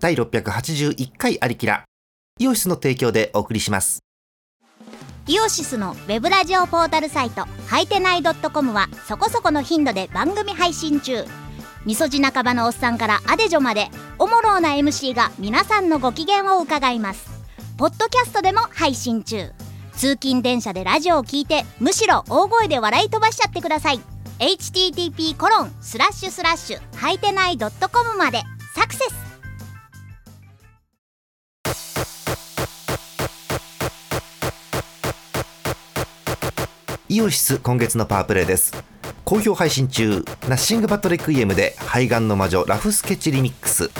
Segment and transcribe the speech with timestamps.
[0.00, 1.84] 第681回ありきら
[2.38, 3.98] イオシスの提供でお送りします。
[5.26, 11.24] イオシスのウェブラジオポータルサイトはいてない .com はそこそこの頻度で番組配信中。
[11.84, 13.88] みそじ半ばのおっさんからアデジョまで
[14.20, 17.28] おもろうな MC が皆さんのご機嫌を伺います。
[17.76, 19.50] ポッドキャストでも配信中。
[19.94, 24.00] 通勤電車でラジオを聞いてむしろ大声で笑い飛ばしちゃってください。
[24.38, 27.70] http コロンスラッシュスラッシュはいてない .com
[28.16, 28.42] まで。
[28.76, 29.27] サクセス
[37.10, 38.70] イオシス今月のパワープレイです。
[39.24, 43.90] 好評配信中ナッシングバトレクイエムで肺がんの魔女ラフスケッチリミックス。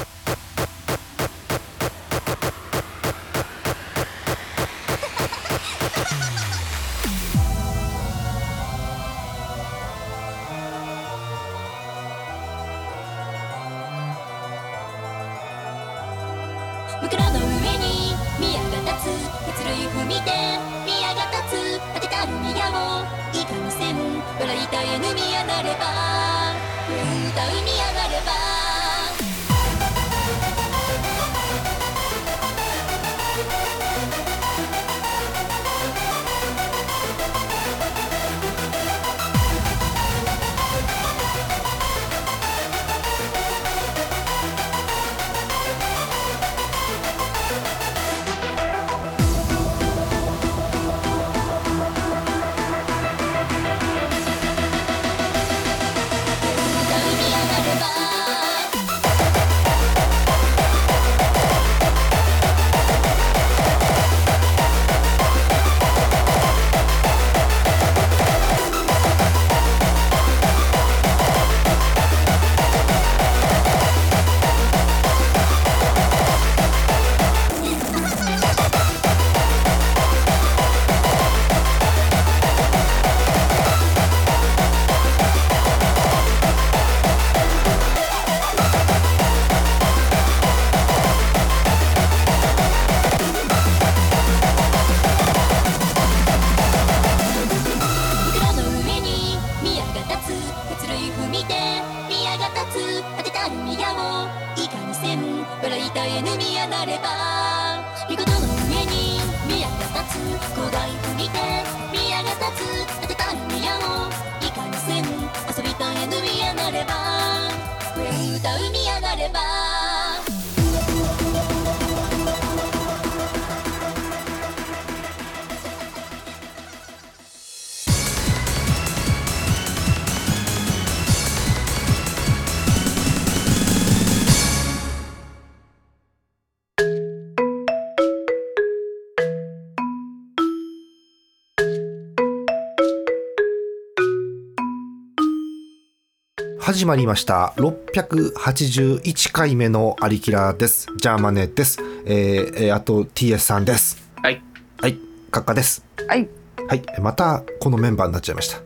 [146.68, 147.54] 始まりました。
[147.56, 150.86] 681回目のアリキラです。
[150.98, 151.78] ジャーマネです。
[152.04, 153.96] えーえーあと TS さんです。
[154.22, 154.42] はい。
[154.78, 154.98] はい。
[155.30, 155.82] カッカです。
[156.06, 156.28] はい。
[156.68, 156.82] はい。
[157.00, 158.58] またこのメンバーになっちゃいました。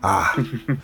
[0.00, 0.36] ああ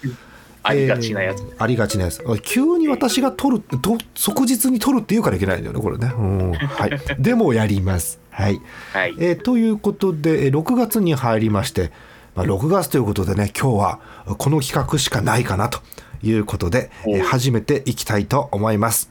[0.68, 1.40] ありがちなやつ。
[1.40, 2.22] えーありがちなやつ。
[2.42, 6.12] 急に私が取ると即日に取るって言うからいけないんだよねこれね。
[6.14, 6.52] うん。
[6.52, 7.00] はい。
[7.18, 8.20] でもやります。
[8.28, 8.60] はい。
[8.92, 9.14] はい。
[9.18, 11.90] えーということでえー6月に入りまして、
[12.34, 14.00] まあ、6月ということでね今日は
[14.36, 15.80] この企画しかないかなと
[16.22, 19.10] いうことで、えーお始めていきたいと思います。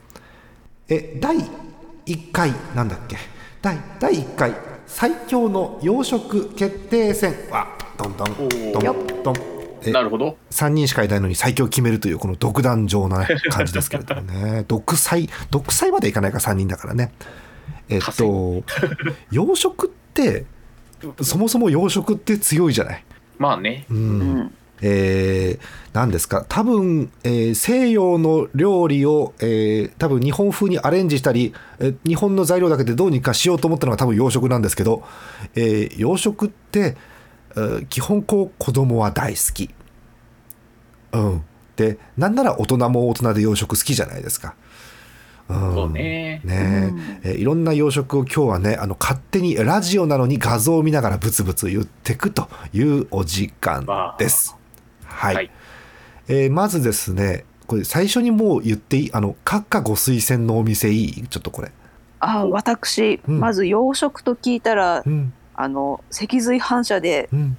[0.88, 1.36] え第
[2.06, 3.16] 1回なんだっけ？
[3.62, 4.52] 第第1回
[4.86, 8.34] 最強の養殖決定戦はどんどん
[8.72, 9.34] どんよどん
[9.82, 10.36] えなるほど。
[10.50, 14.64] 3人しかいないのに最強を決めるというこの独壇場な、ね、感じですけれどもね。
[14.68, 17.12] 独裁独裁までいかないか3人だからね。
[17.88, 18.62] えっと
[19.30, 20.44] 養殖って
[21.22, 23.04] そもそも養殖って強いじゃない？
[23.38, 23.84] まあね。
[23.90, 23.96] うん。
[23.98, 24.00] う
[24.42, 24.54] ん。
[24.82, 26.44] えー、何ですか？
[26.48, 35.02] 多分、えー西洋の料理を、えー多分日本風にアレンジしたり、えー日本の材料だけでどうにかしようと思ったのが多分洋食なんですけど、
[35.54, 36.96] えー洋食って、
[37.50, 39.70] えー基本こう子供は大好き。
[41.12, 41.44] うん。
[41.76, 44.54] でなんなら大人も大人で洋食好きじゃないですか。
[45.48, 46.40] うんそうね。
[46.44, 46.94] ね
[47.24, 53.84] ええーいろんな洋食を今日はねあの勝手にラジオなのに画像を見ながらブツブツ言ってくというお時間
[54.18, 54.56] です。
[55.20, 55.50] はい、はい。
[56.28, 61.26] えーまずですねこれ最初にもう言っていいあの閣下ご推薦のお店いい？
[61.28, 61.70] ちょっとこれ。
[62.18, 63.38] あ、私、うん。
[63.40, 65.32] まず洋食と聞いたら、うん。
[65.54, 67.56] あの脊髄反射でうん。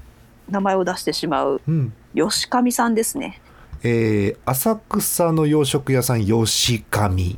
[0.50, 1.94] 名前を出してしまううん。
[2.14, 3.40] 吉上さんですね。
[3.84, 7.38] えー浅草の洋食屋さん吉上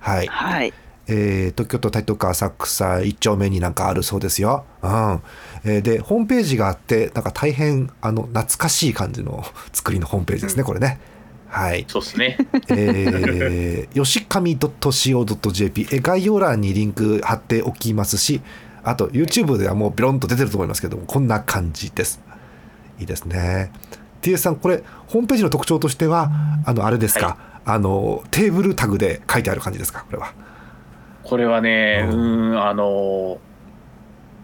[0.00, 0.72] はい、はい。
[1.08, 4.64] えー東京都台東区浅草一丁目になんかあるそうですよ。
[4.82, 5.20] うん
[5.68, 10.98] えーでホームページがあってなんか大変あの懐かしい感じの 作りのホームページですね、これね。
[11.48, 11.84] はい。
[11.88, 12.36] そうですね。
[12.68, 18.40] えー、よしかみ .co.jp え概要欄にリンク貼っておきますし
[18.84, 22.20] あと YouTube ではもうビロンと出てると思いますけどもこんな感じです。
[22.98, 23.70] いいですね。
[24.22, 26.30] TS さんこれホームページの特徴としては
[26.64, 30.04] あのあれですか、はあのテーブルタグで書いてある感じですか？
[30.06, 30.32] これは。
[31.24, 33.38] これはね、ううんん、あの、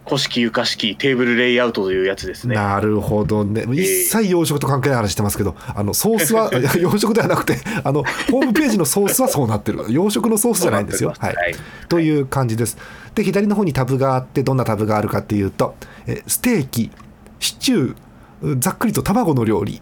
[0.05, 2.55] 古式床式テーブルレイアウトというやつですね。
[2.55, 3.63] なるほどね。
[3.73, 9.85] 一切養殖と関係ない話してますけどあのソースはいや養殖ではなくてあのホームページのソースはそうなってる。
[9.89, 11.13] 養殖のソースじゃないんですよ。
[11.17, 11.35] はい。
[11.35, 11.55] はい。
[11.87, 12.77] という感じです。
[13.15, 15.75] で、左の方にタブがあって、どんなタブがあるかっていうと、
[16.07, 16.91] えステーキ、
[17.39, 19.81] シチュー、ざっくりと卵の料理、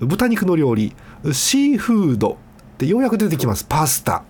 [0.00, 0.94] 豚肉の料理、
[1.32, 2.38] シーフード、
[2.78, 4.24] で、ようやく出てきます、パスタ。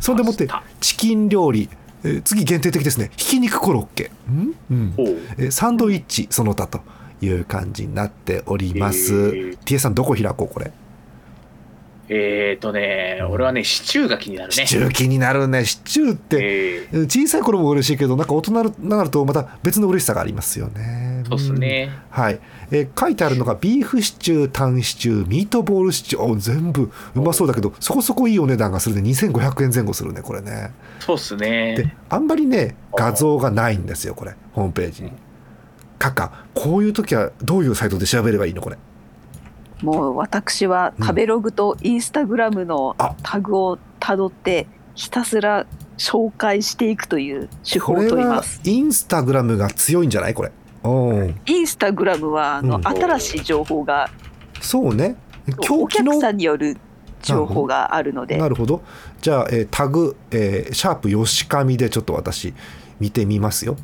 [0.00, 0.48] それでもって
[0.80, 1.68] チキン料理、
[2.04, 5.06] えー次限定的ですね、ひき肉コロッケ、んうんほう
[5.38, 6.80] えーサンドイッチ、その他と
[7.20, 9.12] いう感じになっております。
[9.14, 9.78] へー T.A.
[9.78, 10.72] さん、どこ開こう、これ？
[12.12, 14.52] えっ、ー、とね、俺はね、シチューが気になるね。
[14.54, 15.64] シチュー気になるね。
[15.64, 21.09] シチューって、えー小さい頃も嬉しいけどなんか大人になるとまた別の嬉しさがありますよね。
[21.30, 21.90] そうですね。
[22.16, 22.22] うん。
[22.22, 22.40] はい、
[22.70, 30.72] えー書いてあるのがビーフシチュー、タンシチュー、ミートボールシチュー、お全部うまそうだけどそこそこいいお値段がするね2500円前後するねこれね。
[30.98, 31.96] そうっすでね。
[32.08, 35.12] あんまりね画像がないんですよこれホームページに。
[35.98, 38.78] カカこういう時はどういうサイトで調べればいいのこれ？
[39.82, 45.66] もう私は食べログとインスタグラムのあタグをたどってひたすら
[45.96, 48.60] 紹介していくという手法をこれは取ります。
[48.64, 50.52] インスタグラムが強いんじゃないこれ？
[50.84, 54.10] うんインスタグラムはあの、うん新しい情報が
[54.60, 55.16] そうね。
[55.58, 56.76] お今日客さんによる
[57.22, 58.82] 情報があるのでなるほど。
[59.20, 62.54] じゃあ、えータグ、えーシャープよしかみでちょっと私
[62.98, 63.76] 見てみますよ。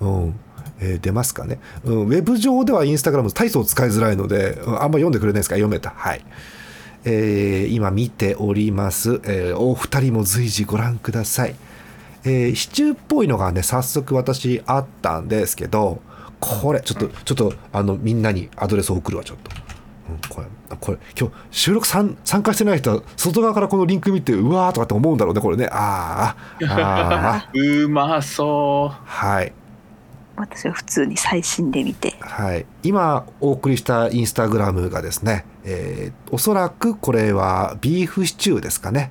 [0.00, 0.40] うん。
[0.80, 1.98] えー出ますかね、うん。
[2.06, 5.56] ウェブ上ではインスタグラム大層使いづらいので、うんあんま読んでくれないですか？
[5.56, 5.90] 読めた。
[5.90, 6.24] はい。
[7.04, 11.56] えー今見ております、えーお二人も随時ご覧ください。
[12.24, 16.00] えーシチューっぽいのがね、早速私あったんですけど、
[16.40, 19.50] これ、ちょっと、ちょっと、あの、みんなにアドレスを送るわ、ちょっと。
[20.10, 20.46] うん、これ
[20.80, 25.68] これ今日収録参参加してない人は外側からこのリンク見てうわーとかって思うんだろうねこれね。
[25.70, 27.84] あーあー。
[27.84, 29.52] うまそはい。
[30.36, 32.14] 私は普通に最新で見て。
[32.20, 32.66] はい。
[32.82, 39.10] 今お送りしたインスタグラムがですね、えーおそらくこれはビーフシチューですかね。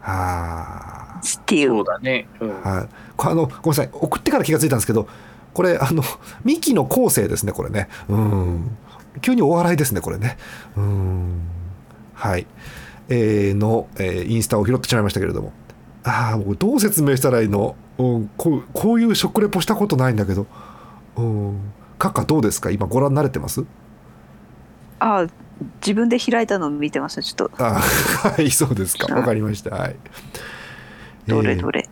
[0.00, 1.26] はう。
[1.26, 1.68] スティー。
[1.68, 2.26] そうだね。
[2.40, 2.50] うん。
[2.64, 2.88] あはい。
[3.16, 3.90] これあのごめんなさい。
[3.92, 5.06] 送ってから気がついたんですけど
[5.54, 6.02] これあの
[6.44, 7.88] ミキの構成ですねこれね。
[8.08, 8.76] うん。
[9.22, 10.36] 急にお笑いですねこれね。
[10.76, 11.40] うん。
[12.12, 12.46] はい。
[13.08, 15.52] えーの、えーインスタを拾ってしまいましたけれども。
[16.02, 20.46] ああもうどう説明したらいいの、うん、こうこういう食レポしたことないんだけど。
[21.16, 21.60] うん。
[21.96, 22.70] カッカどうですか？
[22.70, 23.64] 今ご覧になれてます？
[24.98, 25.26] あ
[25.80, 27.50] 自分で開いたのを見てましたちょっと。
[27.58, 29.14] あーはいそうですか。
[29.14, 29.70] わかりました。
[29.70, 29.96] はい。
[31.28, 31.88] えーどれどれ、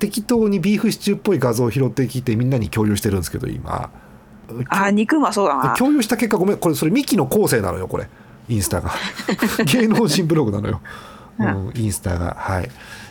[0.00, 3.90] 適当にビーフシチューっぽい画像を拾ってきてみんなに共有してるんですけど今。
[4.68, 5.76] あ肉うまそうだな。
[5.76, 8.08] 共有した結果ごめんこれそれミキの構成なのよこれ。
[8.48, 8.90] インスタが
[9.64, 10.80] 芸能人ブログなのよ、
[11.38, 12.34] うん、インスタが。
[12.36, 12.68] はい。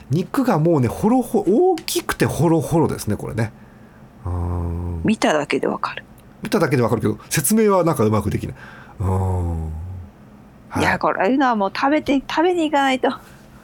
[0.10, 3.54] 肉がもうねほろほ大きくてホロホロですねこれね。
[4.26, 5.02] うん。
[5.06, 6.04] 見ただけでわかる、
[6.42, 8.56] 見ただけでわかるけど説明はなんかうまくできない。
[9.00, 9.66] うん。
[10.68, 10.84] はい。
[10.84, 13.10] やこれいうのはもう食べて食べに行かないと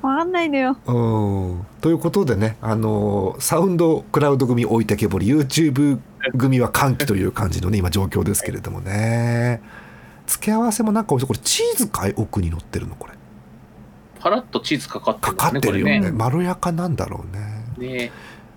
[0.05, 0.77] わかんないのよ。
[0.85, 5.99] うんということでね、あのサウンドクラウド組置いてけぼり YouTube
[6.37, 9.61] 組は歓喜という感じのね今状況ですけれどもね。
[10.27, 13.13] 付け合わせもなんか美味しそうこれチーズかい奥に乗ってるのこれ。
[14.19, 15.37] パラッとチーズかかってかるね。
[15.37, 15.99] かってるよね。
[15.99, 17.87] これまろやかなんだろうね。
[17.87, 17.97] ね。
[18.05, 18.11] ね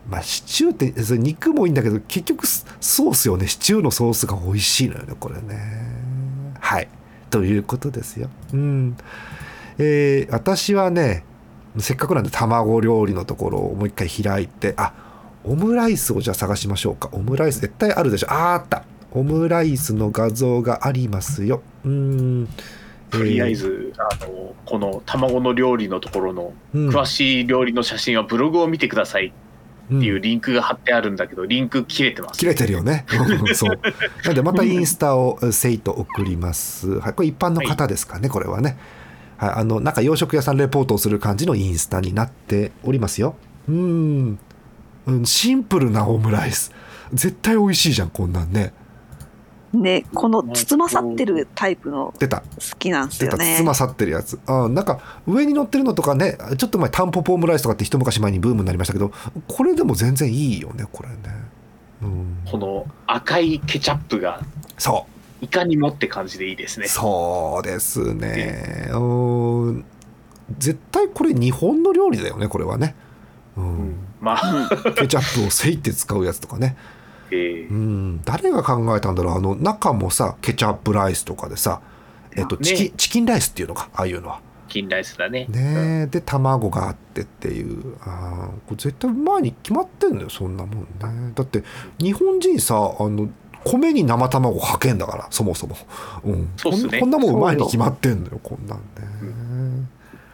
[0.08, 3.46] まあシチューってそれ肉もいいんだけど結局スソースよね。
[3.46, 5.58] シチューのソースが美味しいのよねこれね。
[6.60, 6.88] はい。
[7.30, 8.30] ということですよ。
[8.54, 8.96] うん。
[9.78, 11.24] えー私はね
[11.82, 14.92] せっかくなんで卵料理のところをもう一回開いてあ
[15.44, 22.48] オムライスをじゃあ探しましょうかオムライス絶対あるでしょあーあったオムライスの画像がありますようーん
[23.10, 32.38] とりあえず、あの、この卵の料理のところのうん詳しい料理の写真はブログを見てくださいっていうリンクが貼ってあるんだけど、リンク切れてます。
[32.38, 33.06] 切れてるよね。
[33.10, 33.80] うん そう。
[34.24, 36.98] なんでまたインスタをえせいと送ります。
[37.00, 38.76] はい、これ一般の方ですかね、これはね。
[39.38, 43.36] はい、あのなんか洋食屋さんレポートをする感じのインスタになっておりますよ。
[43.68, 44.38] うん。
[45.06, 46.72] うん、シンプルなオムライス。
[47.12, 48.74] 絶対美味しいじゃん、こんなんね。
[49.72, 52.40] ねこの包まさってるタイプの出た。
[52.40, 52.46] 好
[52.78, 53.36] きなんです出た。
[53.36, 54.40] よね包まさってるやつ。
[54.46, 59.12] あなんか上に乗ってるのとかねちょっと前タンポポオムライスとかって一昔前にブームになりましたけど
[59.46, 61.16] これでも全然いいよねこれね。
[62.02, 62.38] うん。
[62.50, 64.42] この赤いケチャップが。
[64.78, 66.88] そういかにもって感じでいいですね。
[66.88, 68.88] そうですね。
[68.92, 69.84] うん
[70.58, 72.94] 絶対これ日本の料理だよねこれはね。
[73.56, 76.76] ううんん、まあ、ケチャップをせいって使うやつとかね。
[77.30, 81.82] えーうん、誰が考えたんだろうあの中もさケチャップライスとかでさ、
[82.34, 84.40] えっと、ねチキンチキンライスっていうのかああいうのは。
[84.68, 85.46] 金ライスだね。
[85.48, 91.32] ねえで卵があってっていうあーこれ絶対うまいに決まってんのよそんなもんね。
[91.34, 91.64] だって
[91.98, 93.28] 日本人さあの
[93.64, 95.76] 米に生卵かけんだからそもそも、
[96.24, 97.00] うん、そうっすね。
[97.00, 99.88] こんなもんうまいに決まってんのよこんなんね、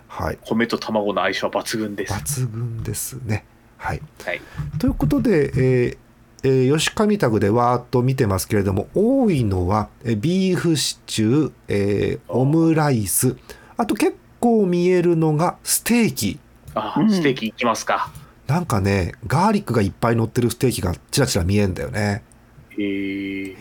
[0.09, 0.39] はい。
[0.43, 2.13] 米と卵の相性は抜群です。
[2.13, 3.45] 抜群ですね。
[3.77, 4.03] はい。
[4.25, 4.41] はい。
[4.79, 5.99] ということで、えー
[6.45, 13.37] えー吉上タグでわーっと見てますけれども多いのはえービーフシチュー、えーオムライス。
[13.77, 16.39] あと結構見えるのがステーキ。
[16.75, 17.11] あ、うん。
[17.11, 18.11] ステーキいきますか。
[18.47, 22.23] なんかねガーリックがいっぱい乗ってるステーキがちらちら見えんだよね。
[22.27, 22.34] えー、
[22.79, 23.57] へ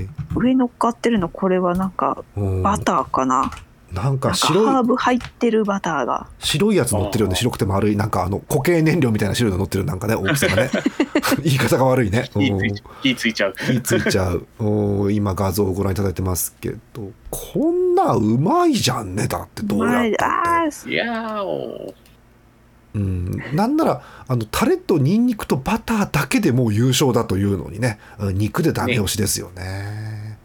[0.00, 2.62] え、上乗っかってるのこれはなんかうん。
[2.62, 3.50] バターかな、
[3.94, 4.66] なんか白い。
[4.66, 6.26] ハーブ入ってるバターが。
[6.40, 7.36] 白いやつ乗ってるよね。
[7.36, 7.96] 白くて丸い。
[7.96, 9.84] なんかあの固形燃料みたいな白いの乗ってる。
[9.84, 10.70] なんかね大きさがね。
[11.42, 12.28] 言い方が悪いね。
[12.32, 13.54] 火うんついちゃう。
[13.56, 13.98] 火ついちゃう。
[14.00, 14.46] 火ついちゃう。
[14.58, 22.03] おー今画像をご覧いただいてますけどこんなうまいじゃんねだってどうやったってあーいやーおー
[22.94, 27.98] うん、なんならあのタレとニンニクとバターだけでもう優勝だというのにね。
[28.18, 30.38] うん肉でダメ押しですよね。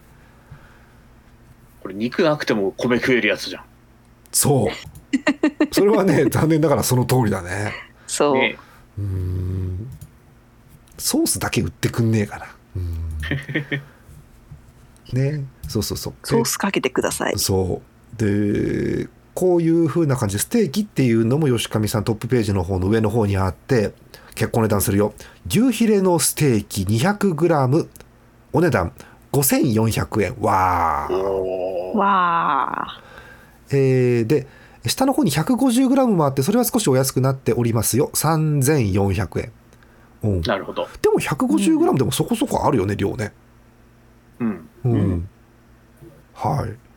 [1.81, 3.63] これ肉なくても米食えるやつじゃん。
[4.31, 5.73] そう。
[5.73, 7.73] それはね 残念ながらその通りだね。
[8.07, 8.57] そう、ね、
[8.97, 9.87] うん。
[10.97, 12.47] ソースだけ売ってくんねえから。
[12.75, 12.97] うん。
[15.13, 15.43] ね。
[15.67, 16.13] そうそうそう。
[16.23, 17.37] ソースかけてください。
[17.37, 18.17] そう。
[18.17, 23.93] でこういう風な感じでステーキっていうのも吉上さんトップページの方の上の方にあって
[24.35, 25.13] 結構値段するよ。
[25.47, 27.87] 牛ヒレのステーキ 200g
[28.53, 28.93] お値段
[29.31, 30.35] 5400円。
[30.39, 31.97] わー。
[31.97, 33.01] わあ
[33.71, 34.47] えーで
[34.87, 38.09] 下の方に 150g もあってそれは少しお安くなっておりますよ。
[38.13, 39.51] 3400円、
[40.23, 40.83] うん、でなるほど。
[40.83, 40.87] も
[41.19, 43.33] 150g でもそこそこあるよね量ね。
[44.39, 44.69] うん。
[44.85, 45.29] うん、うん。
[46.33, 46.88] はい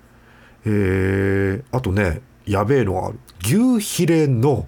[0.64, 3.18] えー、あとねやべえのがある。
[3.42, 4.66] 牛ヒレの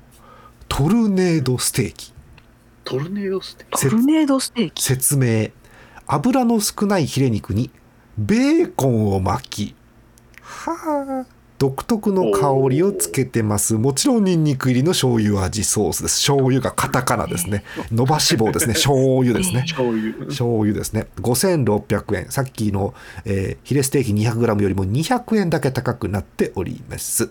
[0.68, 2.12] トルネードステーキ。
[2.84, 3.80] トルネードステーキ。
[3.80, 4.82] せトルネードステーキ。
[4.82, 5.48] 説明。
[6.06, 7.70] 油の少ないヒレ肉に
[8.18, 9.74] ベーコンを巻き。
[10.42, 13.74] はあ独特の香りをつけてます。
[13.74, 16.16] もちろんニンニク入りの醤油味ソースです。
[16.16, 17.64] 醤油がカタカナですね。
[17.90, 18.74] 伸ばし棒ですね。
[18.76, 19.62] 醤油ですね。
[19.62, 20.12] 醤油。
[20.26, 21.06] 醤油ですね。
[21.22, 22.26] 5600円。
[22.28, 22.92] さっきの、
[23.24, 27.30] えーヒレステーキ 200g よりも200円だけ高くなっております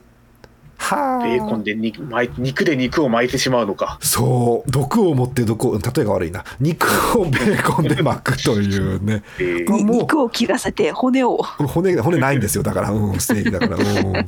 [0.83, 2.01] はあベーコンで肉
[2.37, 3.97] 肉で肉を巻いてしまうのか。
[4.01, 4.71] そう。
[4.71, 6.43] 毒を持って毒を例えが悪いな。
[6.59, 6.85] 肉
[7.17, 9.23] をベーコンで巻くというね。
[9.39, 9.83] えー。
[9.83, 11.37] 肉を切らせて骨を。
[11.37, 12.63] 骨骨ないんですよ。
[12.63, 14.27] だから、うん、ステーキだから、うん、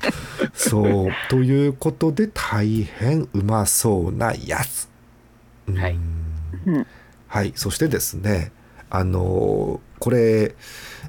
[0.54, 1.12] そう。
[1.30, 4.88] ということで大変うまそうなやつ、
[5.68, 5.78] うん。
[5.78, 5.98] はい。
[6.66, 6.88] うん。
[7.28, 7.52] はい。
[7.56, 8.52] そしてですね
[8.90, 10.54] あのーこれ、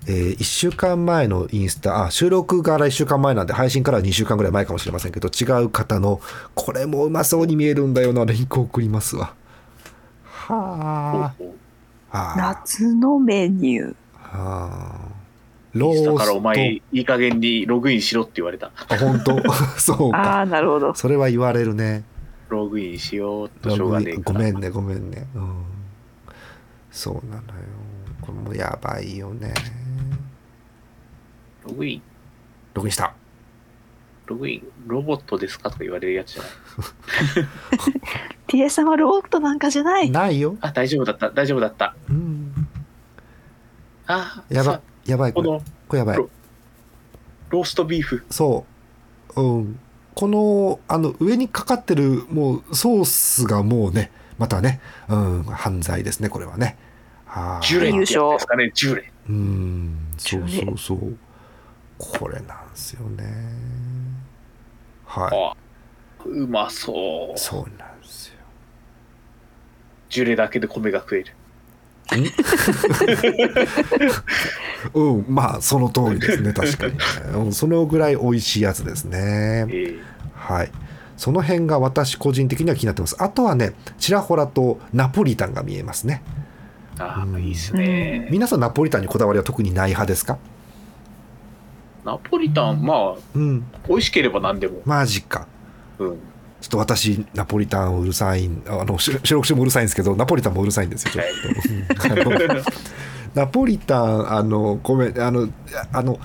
[0.08, 6.20] え1週間前のインスタあ収録から1週間前なんで配信からは2週間ぐらい前かもしれませんけど違う方の
[6.54, 9.34] これもうまそうに見えるんだよなリンク送りますわ。
[10.22, 12.16] はあ。
[12.16, 12.34] はあ。
[12.36, 13.94] 夏のメニュー。
[14.14, 15.08] はあ。
[15.72, 16.14] ロースト。
[16.14, 18.70] からお前いい加減にログインしろって言われた。
[18.88, 19.42] あ本当？
[19.78, 20.18] そうか。
[20.18, 20.94] ああなるほど。
[20.94, 22.04] それは言われるね。
[22.48, 24.16] ログインしようとしょうがねえ。
[24.16, 25.26] ごめんねごめんね。
[25.34, 25.64] うん。
[26.92, 27.42] そうなのよ。
[28.20, 29.52] これもやばいよね
[31.66, 32.02] ログイン、
[32.74, 33.12] ログインした。
[34.26, 36.52] ログイン、ロボットですかとか言われるやつじゃない。
[38.46, 40.10] TA さんはロボットなんかじゃない。
[40.10, 41.96] ないよ、あ、大丈夫だった、大丈夫だった。
[42.08, 42.68] うん、
[44.06, 44.74] あ、やば。
[44.74, 45.48] さやばいこれ。
[45.48, 46.16] このこれやばい。
[46.16, 46.30] ロ
[47.50, 48.24] ローストビーフ。
[48.30, 48.64] そ
[49.36, 49.78] う、うん、
[50.14, 56.76] このあの上にかかってるもうソースがもうねまたね、うん、犯罪ですねこれはね。
[57.24, 59.12] はあジュレってやつですかね、ジュレ。
[59.28, 59.96] うん。
[60.16, 61.16] そうそうそう
[61.98, 63.24] これなんですよね。
[65.06, 65.56] はいあ
[66.26, 67.38] うまそう。
[67.38, 68.34] そうなんですよ。
[70.10, 71.32] ジュレだけで米が食える。
[74.94, 75.24] うん。
[75.34, 76.98] まあその通りですね確かにね、
[77.34, 79.66] うん、そのぐらい美味しいやつですね。
[79.68, 80.00] えー
[80.34, 80.70] はい。
[81.16, 83.16] その辺が私個人的には気になってます。
[83.18, 86.22] あとはねちらほらとナポリタンが見えますね。
[86.98, 87.42] ああ、うん。
[87.42, 88.28] いいっすね。
[88.30, 90.38] 皆さんナポリタンにこだわりは特にない派ですか？
[92.06, 94.80] ナポリタン、まあ、うん美味しければ何でも。
[94.84, 95.48] マジか
[95.98, 96.18] うん。
[96.60, 101.22] ちょっと私ナポリタンうるさいんあのし白くしてもうるさいんですけどナポリタンもうるさいんですよちょ
[102.14, 102.62] っと、う んあの
[103.34, 105.48] ナポリタンあのごめんあの
[105.92, 106.18] あの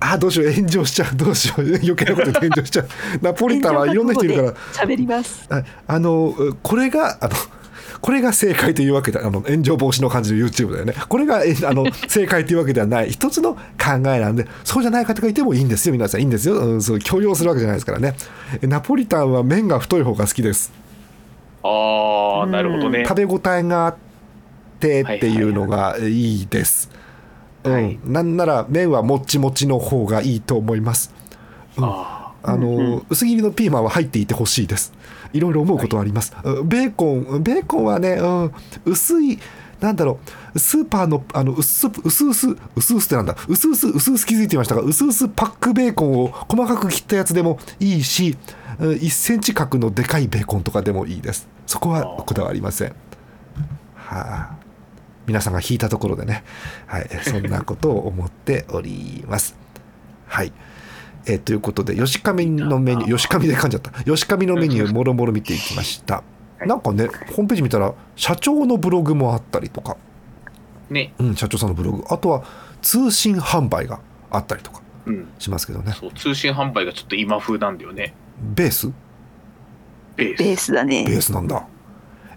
[0.00, 2.88] あどうしよう炎上しちゃうどうしよう余計なことで炎上しちゃう
[3.22, 4.52] ナポリタンはいろんな人いるから
[4.86, 5.46] 喋ります。
[5.50, 7.34] ああのこれがあの
[8.00, 10.94] これが正解というわけであの炎上防止の感じの YouTube だよね。
[11.08, 13.10] これがえあの 正解というわけではない。
[13.10, 15.92] 一つの考えなんでそうじゃない方がいてもいいんですよ。
[15.92, 18.14] 皆さんいいんですよ、うん、そう強要するわけじゃないですからね。
[18.60, 20.72] えナポリタンは麺が太い方が好きです。
[21.62, 23.04] ああ、なるほどね。
[23.06, 23.96] 食べ応えがあっ
[24.78, 26.90] てっていうのがいいです、
[27.64, 27.98] はい。
[28.04, 31.12] うん、なんなら麺はもっちもちの方がいいと思います。
[31.78, 34.92] ああの、薄切りのピーマンは入っていてほしいです。
[35.36, 36.34] いろいろ思うことはあります。
[36.42, 38.52] うんベーコン、ベーコンはね、うん、
[38.84, 39.38] 薄い、
[39.80, 40.18] なんだろ
[40.54, 51.48] う、スーパーの、あの、薄々、薄々、薄々ってなんだ、薄々、薄々気づいていましたが、薄々パックベーコンを細かく切ったやつでもいいし、うん1センチ角のでかいベーコンとかでもいいです。
[51.66, 52.94] そこはこだわりません。
[53.94, 54.56] はあ、
[55.26, 56.44] 皆さんが引いたところでね、
[56.86, 59.56] はい、そんなことを思っております。
[60.26, 60.52] はい。
[61.26, 63.90] えーということで、吉上のメニュー、吉上で噛んじゃった。
[64.04, 66.16] 吉上のメニュー、もろもろ見ていきました。
[66.16, 66.24] はい
[66.66, 69.98] なんかね、ホームページ見たら、社長のブログもあったりとか、
[70.90, 70.92] あ。
[70.92, 71.12] ね。
[71.18, 72.44] うん、社長さんのブログ、あとは
[72.80, 75.28] 通信販売があったりとかうん。
[75.38, 75.92] しますけどね。
[75.92, 78.14] そう、通信販売がちょっと今風なんだよね。
[78.54, 78.90] ベース？
[80.16, 80.38] ベース。
[80.38, 81.20] ベースだベーね。
[81.20, 81.66] スなんだ。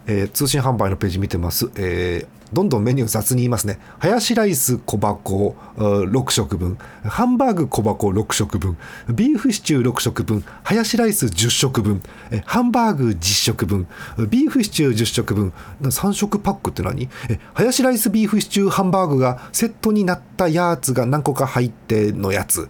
[0.05, 1.71] えー通信販売のページ見てます。
[1.77, 3.79] えーどんどんメニュー雑に言いますね。
[3.99, 8.77] ハヤシライス小箱6食分、ハンバーグ小箱6食分、
[9.13, 12.01] ビーフシチュー6食分、ハヤシライス10食分、
[12.45, 13.87] ハンバーグ10食分、
[14.29, 17.09] ビーフシチュー10食分、3食パックって何？
[17.29, 22.69] えハヤシライスビーフシチューハンバーグがセットになったやつが何個か入ってのやつ。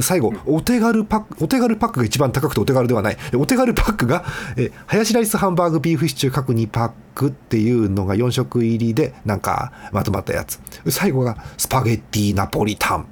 [0.00, 3.16] 最後、お手軽パック、お手軽パックが一番高くてお手軽ではない。
[3.34, 4.24] お手軽パックが、
[4.56, 6.94] えハヤシライスハンバーグビーフシチュー各2パック。
[7.28, 10.60] っていうのが4食入りでなんかまとまったやつ。
[10.90, 13.06] 最後がスパゲッティナポリタン。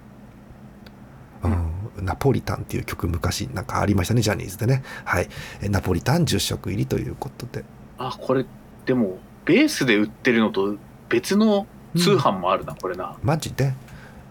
[1.43, 4.83] うん、ナポリタンっていう曲昔なんかありましたね、ジャニーズでね。
[5.05, 5.29] はい。
[5.63, 7.65] えナポリタン10食入りということで。
[7.99, 8.45] あ、これ、
[8.87, 10.77] でも、ベースで売ってるのと
[11.09, 13.17] 別の通販もあるな、これな。
[13.23, 13.75] マジで？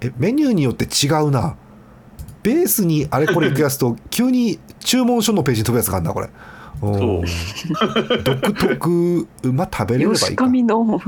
[0.01, 1.57] えメニューによって違うな
[2.43, 6.29] ベースにあれこれ行くやつと 急に注文書のページに飛ぶやつがあるなこれ
[6.81, 11.01] 独特まあ食べれればいい吉か上の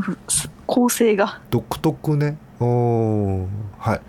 [0.66, 1.42] 構成が。
[1.50, 2.38] 独特ね。
[2.60, 3.48] おー。
[3.78, 4.02] はい。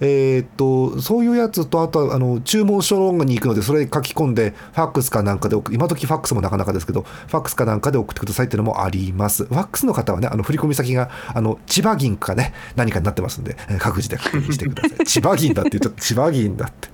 [0.00, 9.46] えーっとそういうやつとあとはあの注文書に行くのでそれ書き込んでファックスかなんかで送今時ファックスもなかなかですけどファックスかなんかで送ってくださいっていうのもあります。
[9.46, 15.06] ファックスの方はねあの振込先があの千葉銀かね何かになってますんでえー 各自で確認してください。
[15.06, 16.02] 千葉銀だって言っちゃった。
[16.02, 16.88] 千葉銀だって。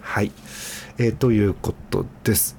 [0.00, 0.32] はい、
[0.98, 2.57] えーということです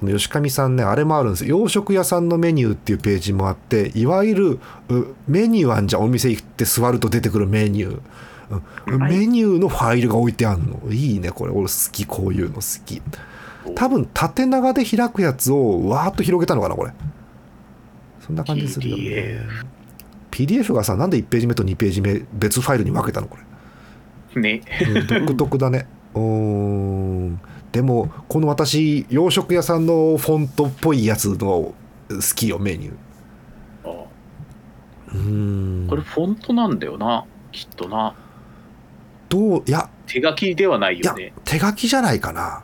[0.00, 1.46] この吉上さんねあれもあるんです。
[1.46, 10.90] よ洋食屋さんのメニューっていうページもあっていわゆるうメニューあんじゃんお店行って座ると出てくるメニュー、メニューのファイルが置いてあるの。
[10.90, 11.52] いいねこれ。
[11.52, 13.02] 俺好きこういうの好き。
[13.74, 16.92] 多分縦長で開くやつをわーっと広げたのかなこれ。
[18.26, 19.40] そんな感じするよね。
[20.30, 23.36] PDF がさなんで1ページ目と2ページ目別ファイルに分けたのこ
[24.34, 24.40] れ。
[24.40, 24.62] ね。
[24.94, 25.86] うん独特だね。
[26.14, 27.40] うーん。
[27.72, 31.74] でも、この私、洋食屋さんのフォントっぽいやつの好
[32.34, 32.94] きよ、メニュー。
[33.84, 34.04] あ
[35.12, 35.86] うーん。
[35.88, 38.14] これフォントなんだよな、きっとな。
[39.28, 42.62] どう、いや、手書きではないいやよね。、手書きじゃないかな。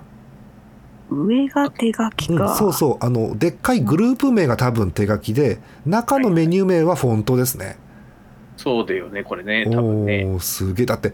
[1.08, 2.56] 上が手書きうん、か。
[2.56, 3.04] そうそう。
[3.04, 7.76] あの、でっかいグループ名が多分手書きで、中のメニュー名はフォントですね。
[8.56, 10.24] そうだよね、これね、多分ね。
[10.24, 10.86] おーすげえ。
[10.86, 11.12] だって、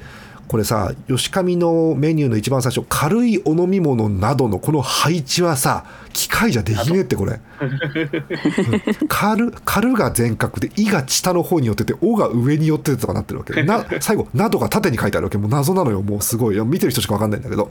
[0.52, 7.40] これさ、吉上のメニューの一番最初、軽いお飲み物などのこの配置はさ、機械じゃできねえって、これ。
[7.62, 13.62] う ん軽、軽が全角で、いが下の方に寄ってて、おが上に寄っててとかなってるわけで。
[13.62, 15.38] な、最後、などが縦に書いてあるわけ。
[15.38, 16.02] もう謎なのよ。
[16.02, 16.54] もうすごい。
[16.54, 17.70] いや見てる人しかわかんないんだけど。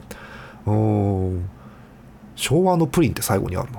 [0.66, 1.38] おー
[2.34, 3.78] 昭和のプリンって最後にあるな。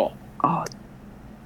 [0.00, 0.64] はあ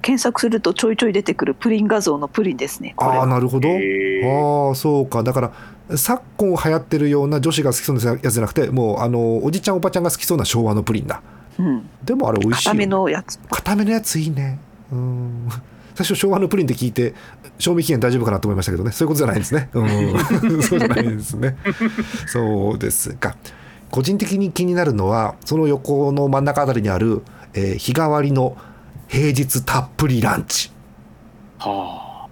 [0.03, 2.93] 検索するとちょいちょい出てくるプリン画像のプリンですね。
[2.97, 3.69] ああ、なるほど。
[3.69, 5.23] ああそうか。
[5.23, 5.41] だか
[5.89, 11.21] ら昨今流行ってるような女子が好きそうなやつじゃなくてもうあのおじちゃんおばちゃんが好きそうな昭和のプリンだ。
[11.57, 11.89] うん。
[12.03, 12.67] でもあれ美味しい。
[12.67, 13.39] よ固めのやつ。
[13.49, 14.59] 固めのやついいね。
[14.91, 15.49] うん。
[15.95, 17.13] 最初昭和のプリンって聞いて
[17.57, 18.91] 賞味期限大丈夫かなと思いましたけどね。
[18.91, 19.69] そういうことじゃないんですね。
[19.73, 20.19] うん。
[20.63, 21.55] そうじゃないんですね。
[22.27, 23.35] そうですか
[23.89, 27.21] 個人的に気になるのはその横の真ん中あたりにある、
[27.53, 28.57] えー日替わりの
[29.13, 30.71] 平日たっぷりランチ
[31.59, 32.27] は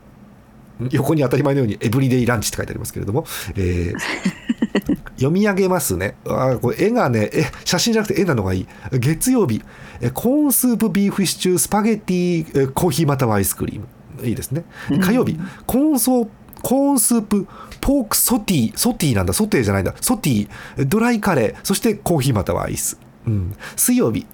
[0.90, 3.24] 横に当たり前のように everyday lunch って書いてありますけれども、
[3.56, 3.96] えー
[5.18, 6.16] 読み上げますね。
[6.26, 8.68] あーこれ絵がねえ、写真じゃなくて絵なのがいい。
[8.94, 9.62] 月曜日、
[10.00, 14.28] えコーンスープ、ビーフシチュー、スパゲティ、えコーヒーまたはアイスクリーム。
[14.28, 14.64] いいですね。
[15.04, 16.28] 火曜日、コーンソー
[16.64, 17.48] コーンスープ、
[17.82, 20.50] ポークソティ、ソティなんだ、ソテーじゃないんだ、ソティ、
[20.88, 22.98] ドライカレー、そしてコーヒーまたはアイス。
[23.28, 24.26] うん、水曜日、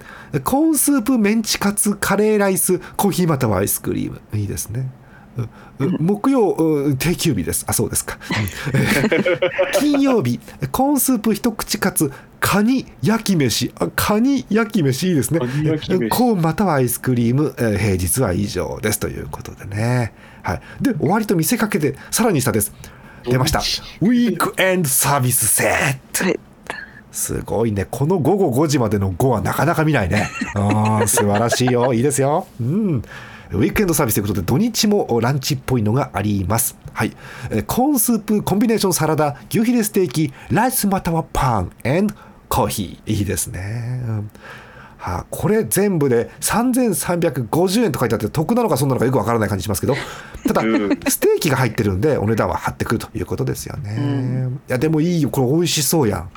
[0.44, 4.20] コーンスープ、メンチカツ、カレーライス、コーヒーまたはアイスクリーム。
[4.32, 4.90] いいですね。
[5.78, 7.64] 木曜、う定休日です。
[7.68, 8.18] あ、そうですか。
[8.72, 10.40] うん 金曜日、
[10.72, 13.72] コーンスープ一口カツ、カニ焼き飯。
[13.78, 15.38] あカニ焼き飯いいですね。
[15.38, 18.98] コーヒーまたはアイスクリーム、えー平日は以上です。
[18.98, 20.12] ということでね。
[20.42, 20.60] はい。
[20.80, 22.72] で、終わりと見せかけて、さらに下です。
[23.24, 23.60] 出ました。
[24.00, 26.47] ウィークエンドサービスセット。
[27.08, 27.86] はいすごいね。
[27.90, 30.28] この午後5時までの5はなかなか見ないね。
[30.54, 31.92] うん、素晴らしいよ。
[31.94, 32.46] いいですよ。
[32.60, 33.02] うん。
[33.50, 36.76] ウィークエンドサービスということで、土日もランチっぽいのがあります。
[36.92, 37.16] はい。
[37.50, 42.14] えーコーンスープ、コンビネーションサラダ、牛ヒレステーキ、ライスまたはパン、and
[42.48, 43.12] コーヒー。
[43.12, 44.02] いいですね。
[44.06, 44.30] うん
[44.98, 49.94] はあ、これ全部で3350円と書いてあって得なのかそんなのかよくわからない感じしますけど
[50.44, 56.30] ただうんステーキが入ってるんでお値段は張ってくるということですよね、いやでもいいよこれ美味しそうやん、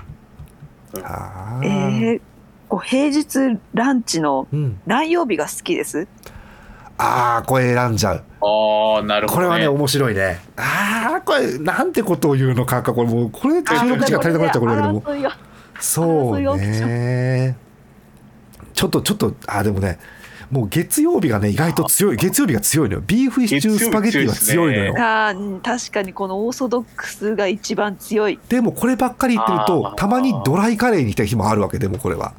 [0.97, 2.21] えー、
[2.67, 6.08] こう平日ランチのうん、何曜日が好きです？
[6.97, 8.23] ああこれ選んじゃう。
[8.41, 9.47] ああ、なるほど、ね。
[9.47, 10.39] これはね面白いね。
[10.58, 15.04] ああこれなんてことを言うのかこれもうこれ収録時間足りなくなっちゃうこれだけども。
[15.80, 17.58] そうね。
[18.73, 19.99] ちょっとちょっとあでもね
[20.51, 23.03] もう月曜日がね意外と強い月曜日が強いのよ。
[23.07, 24.93] ビーフシチュースパゲティが強いのよ。
[24.93, 28.37] ねあーうん確かにこのオーソドックスが一番強い。
[28.49, 32.33] でもこればっかり言ってるとたまにドライカレーに行きたい日もあるわけでもこれは。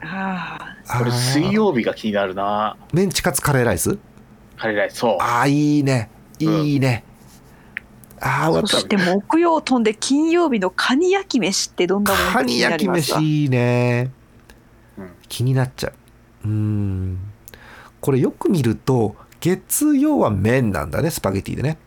[0.00, 2.76] あこれ水曜日が気になるな。
[2.92, 3.98] メンチカツカレーライス？
[4.56, 4.98] カレーライス。
[4.98, 5.16] そう。
[5.20, 6.10] ああいいね。
[6.38, 7.02] いいね、
[8.20, 14.12] ああーそして木曜飛んで金曜日のカニ焼き飯ってどんなものカか気になニ焼き飯いいね。
[14.96, 15.10] うん。
[15.28, 15.92] 気になっちゃう。
[16.44, 17.18] うーん
[18.00, 21.78] これよく見ると月曜は麺なんだねスパゲティでね。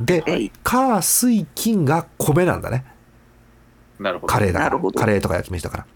[0.00, 0.52] でえい。
[0.62, 2.84] 火水金が米なんだね。
[3.98, 4.32] なるほど。
[4.32, 4.64] カレーだから。
[4.66, 5.00] なるほど。
[5.00, 5.86] カレーとか焼き飯だから。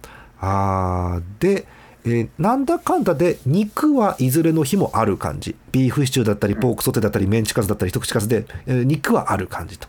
[0.40, 1.66] あーで、
[2.04, 5.54] えーなんだかんだで肉はいずれの日もある感じ。
[5.72, 9.88] ビーフシチューだったりポークソテーだったりメンチカツだったり一口カツで、えー肉はある感じと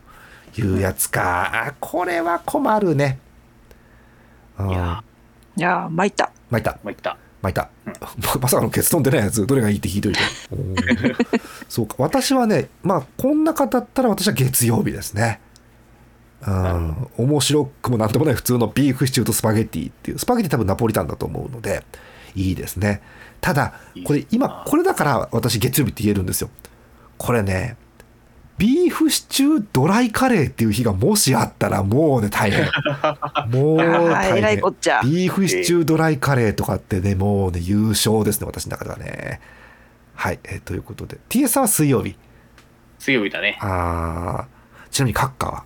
[0.57, 1.67] いうやつか。
[1.67, 3.19] あこれは困るね。
[4.57, 4.69] あー。
[4.69, 5.03] いや
[5.55, 6.31] いやー参った。
[6.49, 6.71] 巻いた。
[6.83, 7.17] まあ、いった。
[7.41, 7.69] 巻いた、
[8.39, 10.19] まさかの結論でないやつどれがいいって聞いといて。
[11.67, 11.95] そうか。
[11.97, 15.39] 私はねまあこん中だったら私は月曜日ですね。
[16.47, 21.83] うん面白くもなんともない普通のビーフシチューとスパゲッティっていうスパゲッティ多分ナポリタンだと思うので
[22.35, 23.01] いいですね。
[23.41, 23.73] ただ
[24.05, 26.49] これ今これだから私月曜日って言えるんですよ。
[27.17, 27.75] これね
[28.61, 32.69] ビーフシチュードライカレーっていう日がもしあったらもうね大変。
[33.49, 35.01] もう大えらい変こっちゃ。
[35.01, 39.41] ビーフシチュードライカレーとかってねもうね優勝ですね私の中ではね。
[40.13, 41.17] はい、えーということで。
[41.27, 42.15] TS さんは水曜日。
[42.99, 43.57] 水曜日だね。
[43.61, 44.91] あー。
[44.91, 45.63] ちなみにカッカは？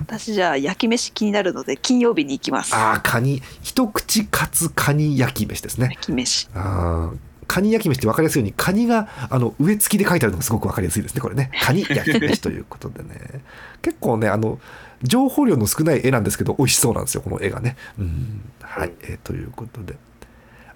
[0.00, 2.74] 私じゃあ焼き飯気になるので金曜日に行きます。
[2.74, 3.42] あーカニ。
[3.62, 5.86] 一口カツカニ焼き飯ですね。
[5.92, 6.50] 焼き飯。
[6.54, 11.50] あーカニ焼き飯って分かりやすいようにカニがあの上付きで書いてあるのがすごく分かりやすいですねこれね。
[11.62, 13.42] カニ焼き飯ということでね。
[13.82, 14.58] 結構ねあの
[15.02, 17.76] 情報量の少ない絵なんですけど美味しそうなんですよこの絵がね。
[17.98, 18.50] うん。
[18.60, 19.96] はい、えーということで。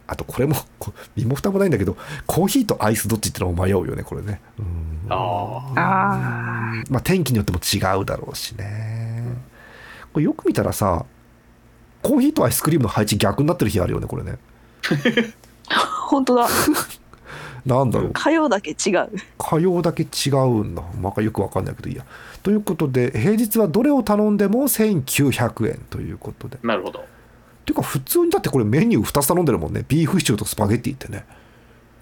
[0.07, 4.41] あとこれもこ身も蓋もないんだけどコーヒーとアイスどっちってのも迷うよねこれね。
[4.59, 4.67] うん。
[5.09, 9.25] ああまあ天気によっても違うだろうしね。
[10.13, 11.07] これよく見たらさ
[12.03, 14.39] コーヒーとアイスクリームの配置逆になってる日あるよねこれね
[16.09, 16.49] 本当だ
[17.67, 20.83] なんだろう火曜だけ違う火曜だけ違うんだ。
[21.01, 22.05] まあ、よくわかんないけどいいや。
[22.43, 26.59] ということで、平日はどれを頼んでも1900円ということで。
[26.63, 27.05] あ、なるほど。
[27.67, 29.85] ていうか、普通にだってこれメニュー2つ頼んでるもんね。
[29.87, 31.25] ビーフシチューとスパゲッティってね。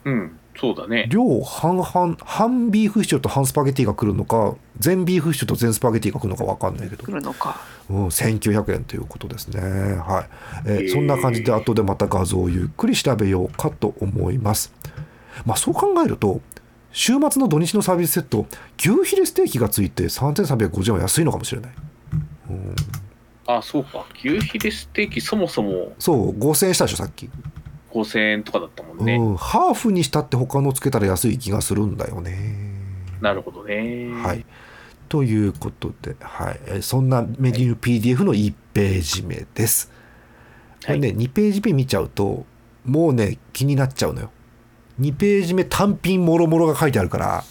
[0.05, 1.07] うん、そうだね。
[1.09, 7.13] 量半々、半ビーフシチューと半スパゲッティが来るのか、全ビーフシチューと全スパゲッティが来るのかわかんないけど来。
[7.13, 9.61] るのかうん、1900円ということですね。
[9.61, 10.29] はい。
[10.67, 14.73] えーそんな感じで後でまた画像をゆっくり調べようかと思います。
[15.47, 16.41] まあそう考えると、
[16.91, 18.47] 週末の土日のサービスセット、
[18.79, 21.73] 牛ヒレステーキがついて3350円は安いのかもしれない。
[22.51, 22.75] うん、
[23.47, 24.05] あ、そうか。
[24.25, 27.31] 牛ヒレステーキそもそもそう、5000円したでしょ、さっき。
[28.03, 29.17] 5000円とかだったもんね。
[29.17, 32.69] うん、ハーフにしたって他のつけたら安い気がするんだよね。
[33.21, 34.11] なるほどね。
[34.23, 34.45] はい。
[35.09, 39.91] ということで、はい、えーそんなメニュー PDF の1ページ目です。
[40.85, 42.47] これね、2ページ目見ちゃうと、
[42.85, 44.31] もうね、気になっちゃうのよ。
[45.01, 47.45] 2ページ目単品もろもろが書いてあるから、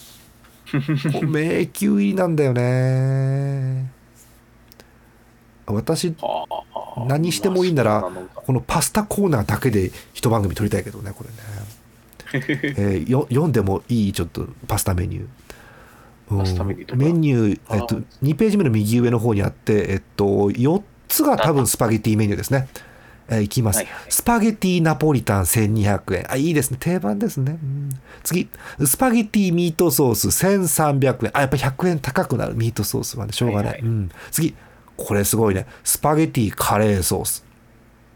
[1.22, 3.97] 迷宮入りなんだよね
[5.68, 11.36] 私はあ何してもいいならこのパスタコーナーだけで一番組撮りたいけどねこれね、
[12.78, 15.28] えーよ読んでもいいちょっとパスタメニュー
[16.96, 22.68] メニューえっとあー、2ページ目の右上の方にあって、えっと、4つが多分スパゲティメニューですね。
[23.30, 26.32] えーいきます、はいはいスパゲティナポリタン1200円。
[26.32, 26.78] あ、いいですね。
[26.80, 27.58] 定番ですね。
[27.62, 27.90] うん
[28.24, 28.50] 次、
[28.86, 31.32] スパゲティミートソース1300円。
[31.34, 32.56] あ、やっぱ100円高くなる。
[32.56, 33.64] ミートソースはね、しょうがない。
[33.66, 34.56] はいはいうん、次、
[34.98, 35.68] これすごいね。
[35.84, 37.46] スパゲティカレーソース。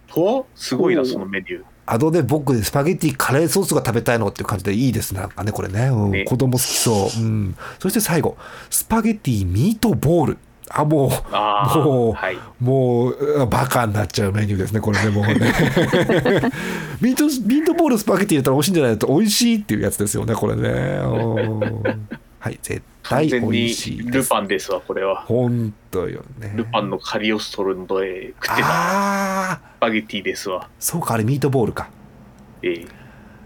[0.08, 1.63] とすごいなそのメニュー。
[1.86, 5.13] あとで僕スパゲティカレーソースが食べたいのっていう感じでいいです。
[5.13, 6.12] ねなんかねこれね,、うん。
[6.12, 6.24] ね。
[6.26, 8.38] 子供好きそう、うん、そして最後。
[8.70, 10.38] スパゲティミートボール。
[10.74, 12.38] あもうもうはい。
[12.60, 15.34] もううバカになっちゃうメニューですねこれねもうね。
[17.02, 20.70] ミートミートボールスパゲティ入れたら美味しいんじゃないと美味しいっていうやつですよねこれね。
[21.04, 22.08] うん
[22.41, 24.17] はい絶対美味しいです。
[24.17, 25.21] ルパンですわこれは。
[25.27, 26.51] 本当よね。
[26.56, 28.67] ルパンのカリオストロので食ってた。
[28.67, 30.67] ああスパゲティですわ。
[30.80, 31.91] そうかあれミートボールか。
[32.63, 32.86] ええ。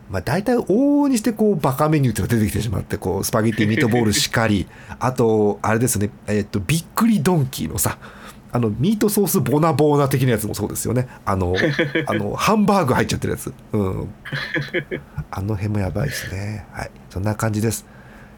[0.10, 4.66] まあ、大体往々にしてこうバカメニューっていうのが出てきてしまってこうスパゲティミートボールしかり。
[4.98, 6.10] あとあれですね。
[6.28, 7.98] えっとびっくりドンキーのさ
[8.54, 11.10] あのミートソースボナボーナ的なやつもそうですよね。
[11.26, 11.54] あの
[12.08, 13.54] あのハンバーグ入っちゃってるやつ。
[13.74, 14.08] うん。
[15.32, 16.66] あの辺もやばいですね。
[16.72, 16.92] はい。
[17.10, 17.86] そんな感じです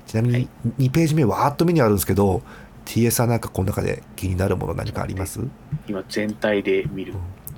[0.08, 2.42] ちなみに2ページ目わーっと目にあるんですけど
[2.86, 5.42] TS さんなんかこの中で気になるもの何かあります？
[5.88, 7.14] 今全体で見る。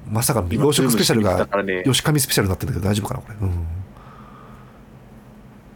[0.08, 1.46] まさかの今洋食スペシャルが
[1.84, 3.68] 吉上スペシャルになってるんだけど大丈夫かなこれ、うん。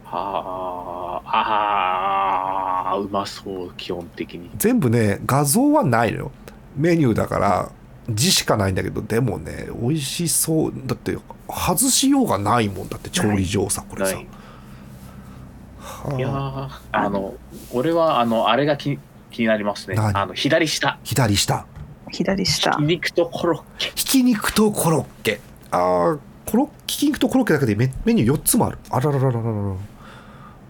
[0.06, 4.50] あーあーうまそう基本的に。
[4.56, 6.32] 全部ね画像はないのよ。
[6.76, 7.70] メニューだから
[8.10, 10.72] 字しかないんだけどでもね美味しそう。
[10.84, 11.16] だって
[11.48, 14.14] 外しようがないもんだって調理上さこれさ。
[14.16, 14.24] ない。
[14.24, 14.30] は
[16.16, 17.10] いやあーあ。
[17.10, 17.34] の
[17.72, 18.98] 俺はあのあれが気
[19.30, 19.96] 気になりますね。
[19.96, 20.16] 何？
[20.16, 20.98] あの左下。
[21.02, 21.66] 左下。
[22.10, 22.70] 左下。
[22.72, 23.92] ひき肉とコロッケ。
[23.94, 25.40] ひき肉とコロッケ。
[25.70, 28.78] あーコロひき肉とコロッケだけでメメニュー4つもある。
[28.90, 29.76] あららららららら。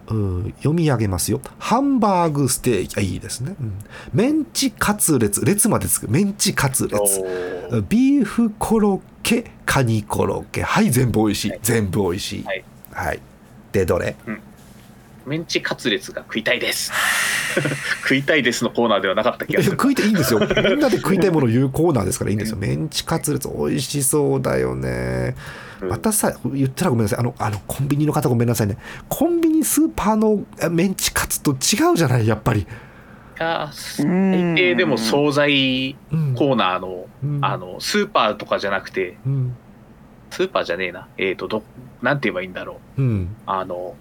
[0.07, 1.41] うん読み上げますよ。
[1.57, 2.97] ハンバーグステーキ。
[2.97, 3.73] あいいですね、うん、
[4.13, 6.07] メンチカツレツ列までつく。
[6.09, 7.21] メンチカツレツ
[7.71, 7.85] おー。
[7.89, 10.61] ビーフコロッケカニコロッケ。
[10.61, 11.59] はい全部美味しい、はい。
[11.63, 12.43] 全部美味しい。
[12.43, 13.19] はい、はい、
[13.71, 14.15] でどれ？
[15.25, 16.91] メンチカツレツが食いたいです。
[18.03, 19.71] 食いたいですのコーナーではなかった気がする。
[19.71, 20.39] 食いたいいいんですよ。
[20.45, 22.57] みんなで食いたいものを言うコーナーですからいいんですよ。
[22.57, 25.35] メンチカツレツ美味しそうだよね。
[25.81, 25.89] うん。
[25.89, 27.19] またさ言ったらごめんなさい。
[27.19, 28.77] あのあのコンビニの方ごめんなさいね。
[29.09, 32.67] コンビニスーパーのあメンチカツと違うじゃないやっぱり、
[33.35, 37.39] が最ん低でも惣菜うんコーナーのうん。
[37.43, 39.55] あのスーパーとかじゃなくてうん。
[40.29, 41.07] スーパーじゃねえな。
[41.17, 41.63] えっ、とど
[42.01, 43.01] なんて言えばいいんだろう。
[43.01, 43.35] うん。
[43.45, 43.95] あの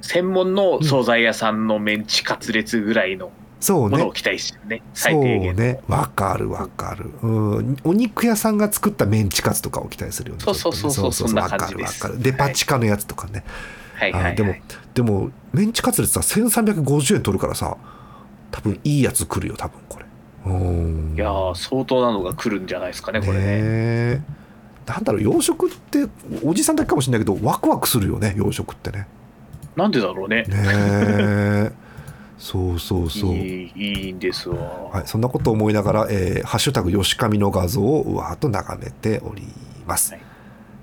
[0.00, 3.98] 専門の惣菜屋さんのメンチカツレツぐらいのそうね。
[3.98, 4.82] ものを期待してるね。
[4.94, 5.48] そう最低限。
[5.48, 5.80] のね。
[5.86, 10.42] わかるわかる、うん、お肉屋さんが作ったメンチカツとかを期待するよね。
[10.42, 12.02] そうそうそうそうそんな感じです。
[12.02, 12.22] わかるわかる。
[12.22, 13.44] デパ地下のやつとかね、
[13.94, 14.54] はいはい、はい、あでも
[14.94, 17.76] でもメンチカツレツさ1350円取るからさ
[18.50, 20.06] 多分いいやつ来るよ多分これ。
[20.46, 21.14] うん。
[21.14, 23.62] いやー相当なのが来るんじゃないですかねこれね。
[24.14, 24.24] ね
[24.86, 26.08] なんだろう洋食って
[26.42, 29.06] おじさんだけかもしれないけどワクワクするよね洋食ってね
[29.80, 30.44] なんでだろうね。
[30.44, 31.72] ねえ。
[32.38, 33.34] そうそうそう。
[33.34, 34.56] いいいいんですわ、
[34.92, 39.42] はい、そんなことを思いながら、えーハッシュタグ吉上の画像をうわーっと眺めており
[39.86, 40.12] ます。
[40.14, 40.20] は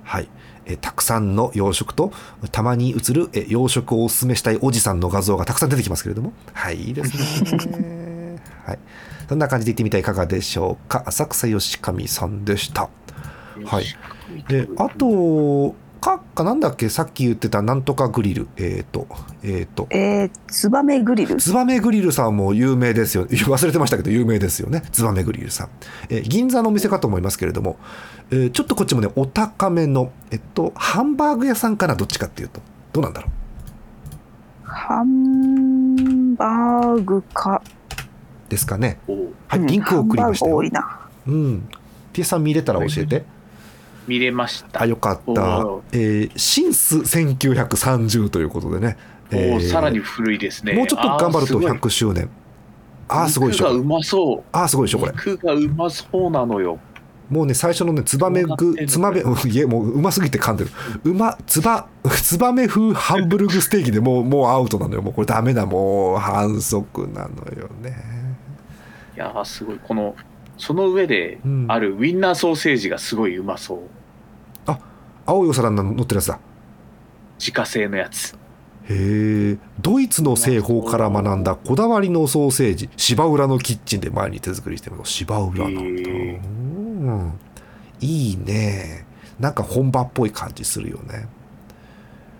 [0.03, 0.23] はい。
[0.23, 0.29] い、
[0.65, 2.11] えーたくさんの洋食と
[2.51, 8.41] たまに映る、えー洋食をおすすめしたいおじさんの画像がたくさん出てきますけれども、はい、いいですね。
[8.65, 8.79] はい、
[9.29, 11.03] そんな感じで行ってみてはいかがでしょうか。
[11.05, 12.89] 浅草吉上さんでした。
[13.65, 13.85] はい。
[14.47, 18.47] で、あと、かかなんだっけさっき言ってたなんとかグリル。
[18.57, 19.07] えっ、と、
[19.43, 21.35] えっ、と、えー、ツバメグリル？
[21.37, 23.25] ツバメグリルさんも有名ですよ。
[23.29, 24.83] 忘れてましたけど有名ですよね。
[24.91, 25.69] ツバメグリルさん。
[26.09, 27.77] えー銀座のお店かと思いますけれども、
[28.31, 32.61] えーちょっとこっちもね、お高めの、えっと、ハンバーグ屋さんかな、どっちかっていうと。
[32.93, 33.29] どうなんだろ
[34.63, 38.99] ハンバーグか、うですかね。
[39.47, 40.91] はい、うんリンクを送りましたよハンバーグ多い。
[40.91, 41.69] なうん。
[42.13, 43.36] T さん見れたら教えて。
[44.07, 45.83] 見れましたあ、よかったお。
[45.91, 48.97] えー、シンス1930ということでね。
[49.29, 52.29] えーさらに古いですねもうちょっと頑張るとあー100周年。
[53.09, 53.65] あーすごいでしょ。
[53.73, 55.11] 肉がうまそうあーすごいでしょ、これ。
[55.11, 56.79] 肉がうまそうなのよ
[57.29, 60.71] もうね、最初のね、ツバメグ、そうなってんのツバメ、う んいえ、もううますぎて噛んでる。
[61.03, 61.87] うま、ツバ、
[62.23, 65.01] ツバメ風ハンブルグステーキでもう、もうアウトなのよ。
[65.01, 67.27] もうこれダメだ、もう反則なの
[67.61, 68.17] よね。
[69.17, 70.15] いやーすごいこの
[70.59, 73.79] その上でうんあるウインナーソーセージがすごいうまそう
[75.27, 76.39] 青いお皿に乗ってるやつだ。
[77.37, 78.35] 自家製のやつ。
[78.89, 82.89] へえドイツの製法から学んだこだわりのソーセージ。
[82.95, 85.11] 芝浦のキッチンで前に手作りしてます。
[85.11, 87.33] 芝浦なんだ、うん。
[87.99, 89.05] いいね。
[89.39, 91.27] なんか本場っぽい感じするよね。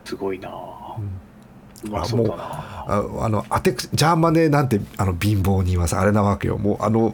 [0.06, 2.44] すごいな、うまあそうだな。
[2.88, 5.98] ああのアテクジャーマネなんてあの貧乏に言います。
[5.98, 6.58] あれなわけよ。
[6.58, 7.14] もうあの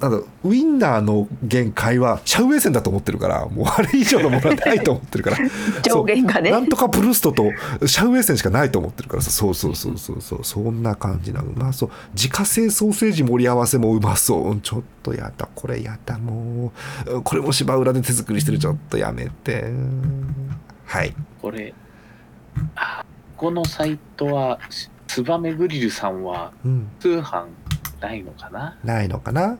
[0.00, 5.36] なんだウインナーの限界はシャウエッセンだと思ってるからもうあれ以上のものはないと思ってるから。
[5.84, 6.50] 上限がね。
[6.50, 7.50] そうなんとかプルストと
[7.86, 9.30] シャウエッセンしかないと思ってるからさ。
[9.30, 10.38] そうそうそうそうそう。
[10.42, 11.48] そんな感じなの。
[11.48, 11.90] うまそう。
[12.14, 14.60] 自家製ソーセージ盛り合わせもうまそう。
[14.60, 15.48] ちょっとやだ。
[15.54, 16.72] これやだも
[17.06, 17.22] う。
[17.22, 18.58] これも芝浦で手作りしてる。
[18.58, 19.70] ちょっとやめて。
[20.86, 21.14] はい。
[21.42, 21.74] これ
[22.74, 23.04] あ
[23.36, 24.58] ここのサイトは
[25.06, 26.88] ツバメグリルさんはうん。
[27.00, 27.44] 通販
[28.00, 28.78] ないのかな？
[28.82, 29.58] ないのかな？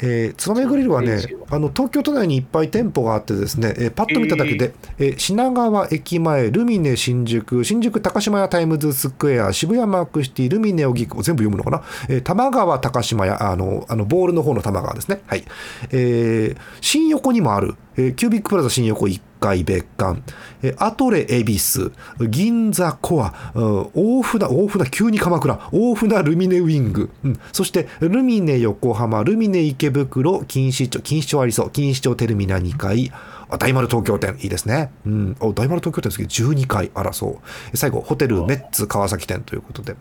[0.00, 5.18] えー、つばめグリルはねあの東京都内にいっぱい店舗があってですね、えーパッと見ただけで、えー。
[5.18, 15.20] 品川駅前ルミネ新宿新宿高島屋タイムズスクエア渋谷マークシティルミネ荻窪全部読むのかな、えー玉川高島屋あのあのボールの方の玉川ですね。
[15.26, 15.44] はい、
[15.90, 20.22] えー新横にもある、えーキュービックプラザ新横1階別館、
[20.62, 21.92] えーアトレ恵比寿。
[22.20, 25.68] 銀座コア、大船大船急に鎌倉。
[25.72, 27.40] 大船ルミネウィング、うん。
[27.52, 29.22] そしてルミネ横浜。
[29.24, 30.40] ルミネ池袋。
[30.40, 30.98] 錦糸町。
[30.98, 31.66] 錦糸町ありそう。
[31.66, 33.12] 錦糸町テルミナ2階。
[33.58, 34.38] 大丸東京店。
[34.40, 37.40] いいですね、うん、大丸東京店ですけど12階あらそ
[37.72, 39.96] う最後ホテルメッツ川崎店ということで。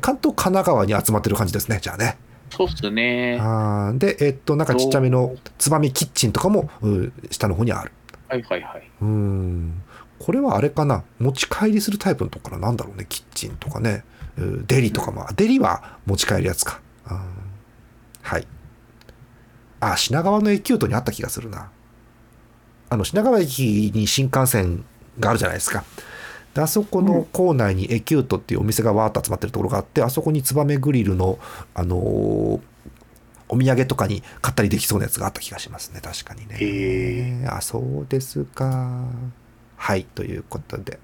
[0.00, 1.78] 関東神奈川に集まってる感じですね。
[1.80, 2.18] じゃあね。
[2.50, 3.38] そうっすね。
[3.40, 3.98] あー。
[3.98, 7.92] でえっとなんかちっちゃめのつばみキッチンとかもう下の方にある。
[8.28, 8.90] はいはいはい。
[9.02, 9.82] うん。
[10.18, 11.04] これはあれかな。
[11.18, 14.04] 持ち帰りするタイプのとこからなんだろうねキッチンとかね。
[14.38, 15.26] うんデリとかも。
[15.36, 16.80] デリは持ち帰るやつか。
[17.10, 17.20] うん
[18.22, 18.46] はい。
[19.80, 21.70] あ品川の駅キュートにあった気がするな。
[22.88, 24.84] あの品川駅に新幹線
[25.18, 25.84] があるじゃないですか
[26.56, 31.38] であそこの構内にエキュートっていうお店がわーっと集まってるところがあってあそこにツバメグリルの
[31.74, 32.60] あのー
[33.48, 36.00] お土産とかに買ったりできそうなやつがあった気がしますね。
[36.02, 36.56] 確かにね。
[36.58, 39.04] へあそうですか。
[39.76, 40.98] はいということで。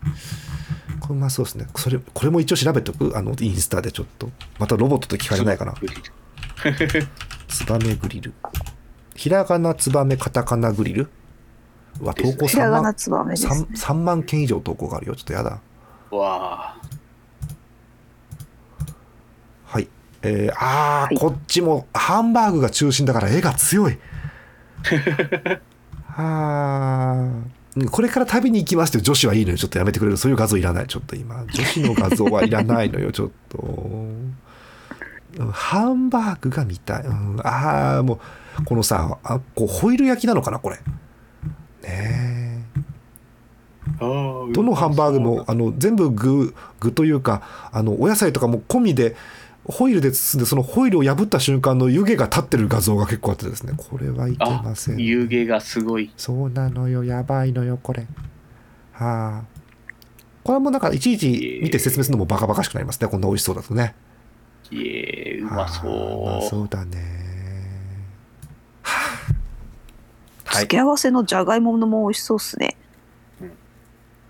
[0.98, 1.68] これうまそうですね。
[1.76, 3.16] それこれも一応調べておく？
[3.16, 4.28] あのインスタでちょっと。
[4.58, 5.74] またロボットと聞かれないかな。
[7.46, 8.32] ツバメグリル。
[9.14, 11.10] ひらがなツバメカタカナグリル？
[12.00, 13.35] うわ投稿3ひらがな万ね。
[13.35, 15.16] 3, 3万件以上投稿があるよ。
[15.16, 15.61] ちょっとやだ。
[16.11, 16.81] わあ。
[19.64, 19.88] はい。
[20.22, 21.16] えー、あー、はい。
[21.16, 23.98] こっちもハンバーグが中心だから絵が強い。
[26.16, 27.28] あ。
[27.76, 29.57] ーこれから旅に行きますって女子はいいのよ。
[29.57, 30.18] ちょっとやめてくれる。
[30.18, 30.87] そういう画像いらない。
[30.87, 31.44] ちょっと今。
[31.50, 33.11] 女子の画像はいらないのよ。
[33.12, 33.59] ちょっと。
[33.59, 34.37] うん
[35.50, 38.20] ハンバーグが見たい、うん、ああも
[38.61, 40.78] うこのさあこうホイル焼きなのかなこれ
[41.82, 42.64] ね
[43.98, 47.42] どのハンバーグもあの全部具具というか
[47.72, 49.16] あのお野菜とかも込みで
[49.64, 53.74] ホイルで包んでそのホイルを破った瞬間の湯気が立ってる画像が結構あってですね。
[53.76, 56.12] これはいけません湯気がすごい。
[56.16, 57.04] そうなのよ。
[57.04, 58.06] やばいのよこれ。
[58.92, 59.44] はあ。
[60.42, 63.06] これもなんかいちいち見て説明するのもバカバカしくなりますね。
[63.06, 63.94] こんな美味しそうだとね。
[64.72, 66.24] いえうまそう。
[66.24, 66.98] はあうまそうだね。
[68.82, 68.96] は
[69.28, 69.32] あ。
[69.32, 69.41] はい
[70.60, 72.76] 付け合わせのじゃがいものも美味しそうっすね。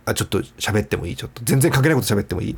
[0.05, 1.17] あちょっと喋ってもいい？
[1.17, 1.43] ちょっと。
[1.45, 2.57] 全然関係ないこと喋ってもいい？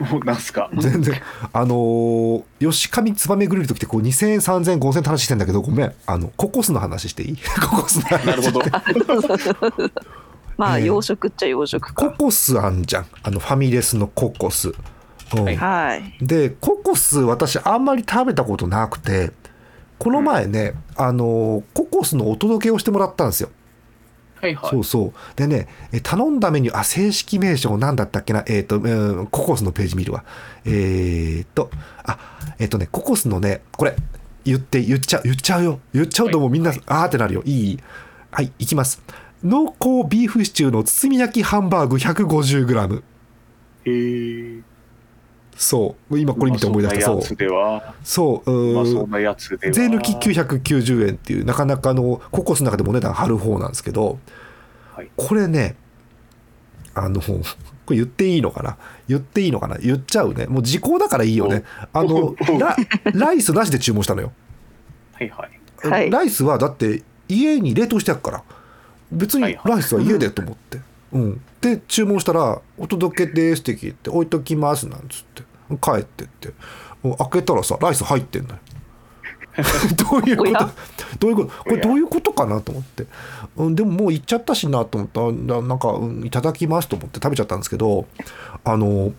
[0.00, 0.70] もうなんすか？
[0.76, 1.22] 全然。
[1.52, 5.94] あのー吉上つばめグリルときてこう2000円3000円5000円って話してんだけどごめん。
[6.06, 7.36] あのココスの話していい？
[7.70, 9.90] ココスの話なるほど。
[10.56, 12.16] まあ、ええ洋食っちゃ洋食コか。
[12.16, 13.06] コスあんじゃん。
[13.22, 14.72] あのファミレスのココス、
[15.36, 15.44] うん。
[15.44, 15.56] はい。
[15.56, 16.14] はい。
[16.20, 19.32] でココス私あんまり食べたことなくて
[19.98, 23.48] この前ね、あのーココスのお届けをしてもらったんですよ。
[24.40, 24.70] はいはい。
[24.70, 25.12] そうそう。
[25.36, 28.44] でねえ頼んだメニューあ正式名称なんだったっけな？
[28.46, 30.24] えっ、と、うんココスのページ見るわ。
[30.66, 31.70] えっ、と
[32.04, 32.18] あ
[32.58, 33.96] えっ、とねココスのねこれ
[34.44, 35.80] 言って言っちゃう言っちゃうよ。
[35.94, 37.42] 言っちゃうともうみんな、はいあーってなるよ。
[37.46, 37.80] いい？
[38.30, 39.02] はいいきます。
[39.42, 43.02] 濃厚ビーフシチューの包み焼きハンバーグ 150g
[43.86, 44.62] へえ
[45.56, 46.18] そう。
[46.18, 47.06] 今これ見て思い出した。
[47.06, 47.22] そう。
[48.02, 48.52] そう。
[48.52, 49.72] うううまーそうなやつでは。
[49.72, 54.18] 税抜き990円っていうなかなかのココスの中でもお値段張る方なんですけど、
[54.94, 55.10] はい。
[55.16, 55.76] これね
[56.94, 57.32] あのこ
[57.90, 58.76] れ言っていいのかな？
[59.08, 59.78] 言っていいのかな？
[59.78, 60.46] 言っちゃうね。
[60.46, 61.64] もう時効だからいいよね。
[61.92, 62.76] あのラ
[63.12, 64.32] ライスなしで注文したのよ、
[65.12, 65.88] はいはい。
[65.88, 66.10] はい。
[66.10, 68.42] ライスはだって家に冷凍してあるから。
[69.12, 69.72] 別にはいはい。
[69.72, 70.80] ライスは家でと思って、
[71.12, 75.33] うん、で注文したら「お届けです」って聞いて「置いときます」なんつって
[75.78, 76.52] 帰ってって。
[77.18, 78.60] 開けたらさライス入ってんのよ。
[80.10, 80.68] どういうこと？
[81.20, 81.64] どういうこと？
[81.64, 83.06] これどういうことかなと思って、
[83.56, 88.06] うん、でももう行っちゃったしなと思ったななんか、うんいただきますと思って食べちゃったんですけど
[88.64, 89.12] あの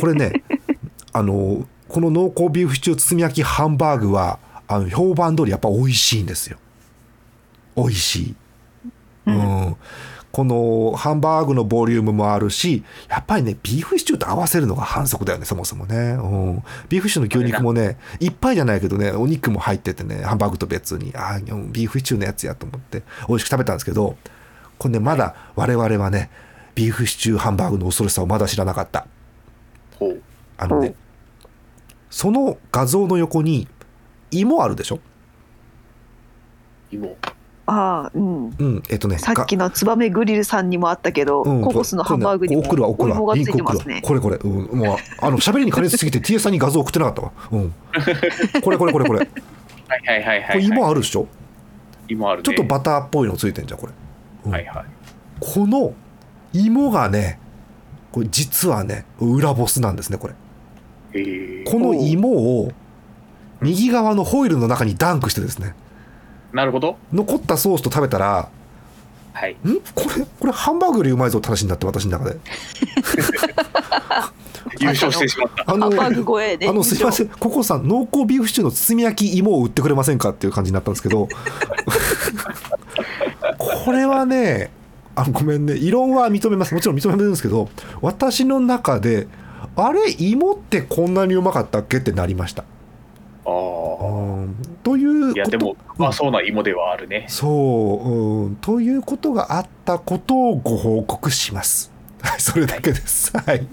[0.00, 0.32] これね
[1.12, 6.58] あのこの濃厚ビーフシチュー包み焼きハンバーグはあの評判通りやっぱ美味しいんですよ。
[7.76, 8.34] 美味しい、
[9.26, 9.76] うん
[10.34, 16.26] このハンバーグのボリュームもあるしやっぱりねビーフシチューと合わせるのが反則だよねそもそもね、う
[16.56, 24.16] ん、ビーフシチューの牛肉もねいっぱいじゃないけどねお肉も入っててねハンバーグと別にあーうんビーフシチューのやつやと思って美味しく食べたんですけど
[24.76, 26.30] これねまだ我々はね
[26.74, 29.06] ビーフシチューハンバーグの恐ろしさをまだ知らなかった。
[30.56, 30.94] あのね、うん
[32.10, 33.66] その画像の横に
[34.30, 35.00] 芋あるでしょ？
[36.92, 37.16] 芋
[37.66, 38.50] ああうん。
[38.58, 38.82] うん。
[38.90, 43.22] えっとねさっきのツバメグリルさんにもあったけど、うんココスのハンバーグにもこれね送るわ送るわ。
[43.22, 44.02] お芋がついてリンク送るわますね。
[44.02, 47.74] これこれ、うん、もうあの喋りに加熱しすぎて TS さんに画像送ってなかったわ、うん、
[48.62, 49.26] これこれこれこれ。
[49.26, 49.32] こ
[49.88, 51.26] はいはいはいはい、れ芋あるでしょ？
[52.08, 52.42] 芋あるね。
[52.44, 53.92] ちょっとバターっぽいのついてんじゃんこれ、
[54.46, 54.52] うん。
[54.52, 54.84] はいはい。
[55.40, 55.94] この
[56.52, 57.38] 芋がね
[58.12, 60.34] これ実はね裏ボスなんですねこれ。
[61.64, 62.72] この芋を
[63.60, 65.74] 右側のホイルの中にダンクしてですね
[66.54, 66.96] なるほど。
[67.12, 68.48] 残ったソースと食べたら
[69.32, 69.56] はい。
[69.66, 69.80] ん？
[69.94, 72.36] これこれハンバーグよりうまいぞって話になって私の中で。
[74.80, 75.64] 優勝してしまった。
[75.72, 76.68] あのハンバーグ超えで。
[76.68, 77.28] あのすいません。
[77.28, 81.28] ココさん濃厚ビーフシチューの包み焼き芋を売ってくれませんかっていう感じになったんですけど。
[83.58, 84.70] これはね
[85.16, 86.72] あごめんね異論は認めます。
[86.74, 87.68] もちろん認めるんですけど
[88.00, 89.26] 私の中で
[89.76, 92.64] あれ芋ってこんなにうまかったっけってなりました
[93.46, 101.92] あうんといういやでもまあそうな芋ではあるねそう、うん、ということがあったことをご報告します。
[102.22, 103.36] はい、それだけです。
[103.36, 103.66] はい。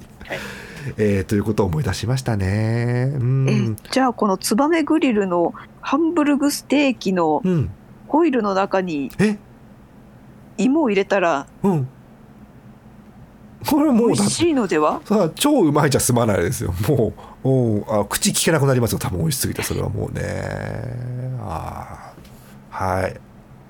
[0.97, 3.13] えーということを思い出しましたね。
[3.13, 3.77] うえん。
[3.91, 7.71] じゃあこのツバメグリルのハンブルグステーキのうん。
[8.07, 9.37] ホイルの中にえ、
[10.57, 11.87] 芋を入れたらうん。
[13.69, 15.01] これもうだ美味しいのでは？
[15.05, 16.73] さあ超うまいじゃ済まないですよ。
[16.87, 18.99] もう、うん、あ口聞けなくなりますよ。
[18.99, 20.21] 多分美味しすぎてそれはもうね。
[21.41, 23.19] あーはい、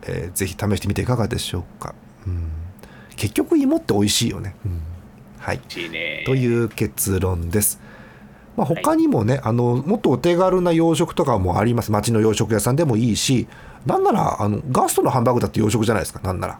[0.03, 1.93] えーぜひ試してみていかがでしょうか。
[2.25, 2.49] うん。
[3.15, 4.55] 結局芋って美味しいよね。
[4.65, 4.81] うん。
[5.39, 5.57] はい。
[5.57, 7.79] 美味しいねという結論です。
[8.57, 13.47] まあ、他にもね、あのもっとお手軽な洋食とかもあります町の洋食屋さんでもいいし
[13.85, 16.59] なんならあのガストのハンバーグだって洋食じゃないですかなんなら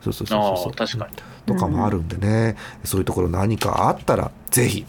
[0.00, 1.12] そうそうそうそう確かに
[1.46, 4.84] とかもあるんでね、そういうところ何かあったらぜひ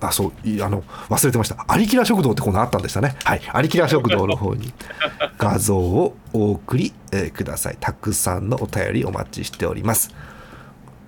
[0.00, 1.64] あそういあの忘れてました。
[1.68, 3.16] アリキラ食堂ってこのあったんでしたね。
[3.24, 3.42] はい。
[3.52, 4.72] アリキラ食堂の方に。
[5.38, 7.76] 画像をお送り、えーください。
[7.80, 10.10] たくさんのお便りお待ちしております。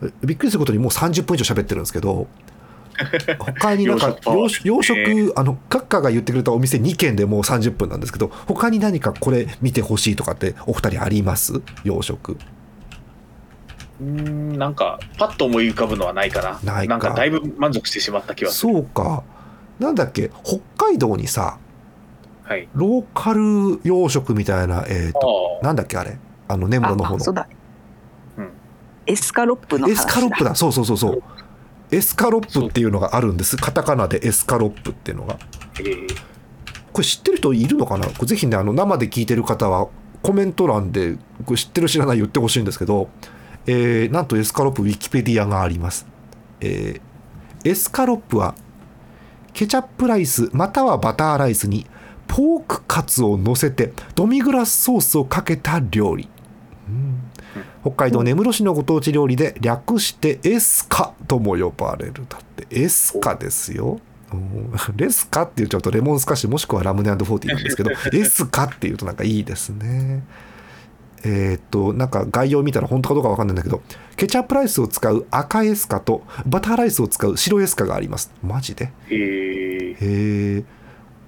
[0.02, 2.26] えびっくりすることにもう30分以上喋ってるんですけど
[3.38, 11.62] 他になんか洋洋食洋食あの閣下が言ってくれたお店2軒でもう30分なんですけど他に何かこれ見てほしいとかってお二人あります？
[11.84, 12.36] 洋食
[14.02, 16.60] うーんなんかパッと思い浮かぶのはないかな。
[16.74, 16.96] ないか。
[16.96, 18.72] んかだいぶ満足してしまった気はする。
[18.74, 19.22] そうか。
[19.78, 20.30] なんだっけ？
[20.44, 21.58] 北海道にさ
[22.42, 22.68] はい。
[22.74, 26.18] ローカル洋食みたいなえっ、あとあなんだっけあれ？
[26.48, 27.24] あの根室の方の。
[27.30, 27.48] うだ、
[28.36, 28.50] うん。
[29.06, 30.02] エスカロップの話だ。
[30.02, 30.54] エスカロップだ。
[30.54, 31.22] そうそうそうそう。
[31.90, 33.56] エスカロップっていうのがあるんです。
[33.56, 35.38] カタカナでエスカロップっていうのが。
[35.78, 36.08] えー。
[36.92, 38.06] これ知ってる人いるのかな？
[38.06, 39.88] これぜひねあの生で聞いてる方は
[40.22, 43.08] コメント欄でこれ知ってる知らない言ってほしいんですけど、
[43.66, 46.06] えーなんとエスカロップウィキペディアがあります、
[46.60, 47.12] えー
[47.64, 48.56] エスカロップは
[49.52, 51.86] ケチャップライスまたはバターライスに
[52.26, 56.28] ポークカツを乗せてドミグラスソースをかけた料理、
[56.88, 57.22] うん。
[57.82, 62.24] 北海道根室市のご当地料理で略してエスカとも呼ばれる。
[62.28, 64.00] だってエスカですよ。
[64.32, 64.72] うん。
[64.96, 70.24] レスカって言っちゃうとレモンスカッシュもしくはラムネフォーティーなんですけど エスカっていうとなんかいいですね
[71.24, 73.80] えーっとなんか概要見たら本当かどうかわかんないんだけど
[74.16, 78.32] ケチャップライスを使う赤エスカとバターライスを使う白エスカがあります。
[78.42, 78.92] マジで？
[79.08, 79.94] えー。
[79.94, 79.96] へ
[80.58, 80.64] え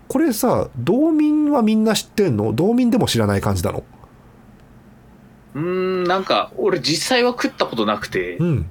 [0.09, 2.53] これさ道民はみんな知ってんの？
[2.53, 3.85] 道民でも知らない感じなの？
[5.55, 8.71] うーんなんか俺実際は食ったことなくて、うん。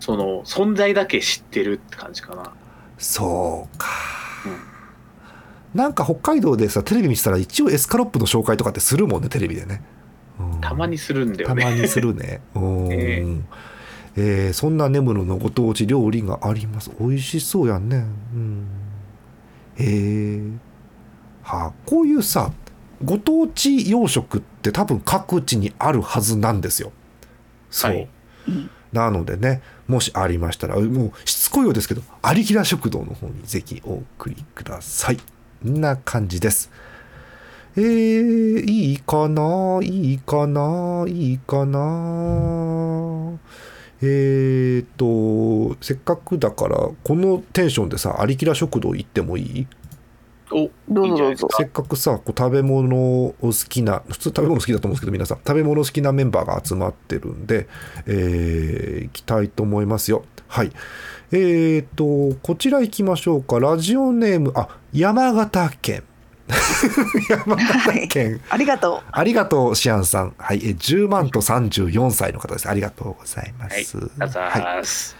[0.00, 2.52] その存在だけ知ってるって感じかな。
[2.98, 3.88] そうか、
[5.74, 10.01] なんか北海道でさテレビ見てたら一応エスカロップの紹介とかってするもんねテレビでね、うん
[10.60, 11.62] たまにするんだよね。
[11.62, 12.40] たまにするね。
[12.54, 12.92] うん。
[12.92, 13.24] え
[14.14, 16.90] えーそんな根室のご当地料理があります。
[17.00, 18.04] 美味しそうやんね。
[18.34, 18.66] うん。
[19.76, 20.42] へえ
[21.42, 22.52] はあこういうさ
[23.02, 26.92] ご当地洋食って多分各地にあるはずなんですよ。
[27.70, 28.08] そう、はい。
[28.92, 35.16] なのでねもしありましたらもうしつこいようですけどありきら食堂の方にぜひお送りください。
[35.16, 35.22] こ
[35.68, 36.70] んな感じです
[37.76, 39.80] えー、いいかな？
[39.82, 41.04] いいかな？
[41.08, 43.38] いいかな？
[44.04, 49.66] えーとせっかくだからこのテンションでさ「ありきら食堂」行ってもいい？
[50.50, 51.06] おどうぞ。
[51.06, 51.56] いいんじゃないですか？
[51.56, 57.68] せっかくさこう食べ物を好きな普通食べ物好きだと思うんですけど皆さん食べ物好きなメンバーが集まってるんで、
[58.06, 60.24] えー行きたいと思いますよ。
[60.48, 60.72] はい。
[61.30, 63.60] えーとこちら行きましょうか。
[63.60, 66.02] ラジオネームあ山形県
[67.28, 70.34] 山形県、ありがとありがとうシアンさん。
[70.38, 70.58] はい。
[70.64, 72.68] え10万と34歳の方です。
[72.68, 73.84] ありがとうございまはい。
[73.84, 75.16] す、はいーす。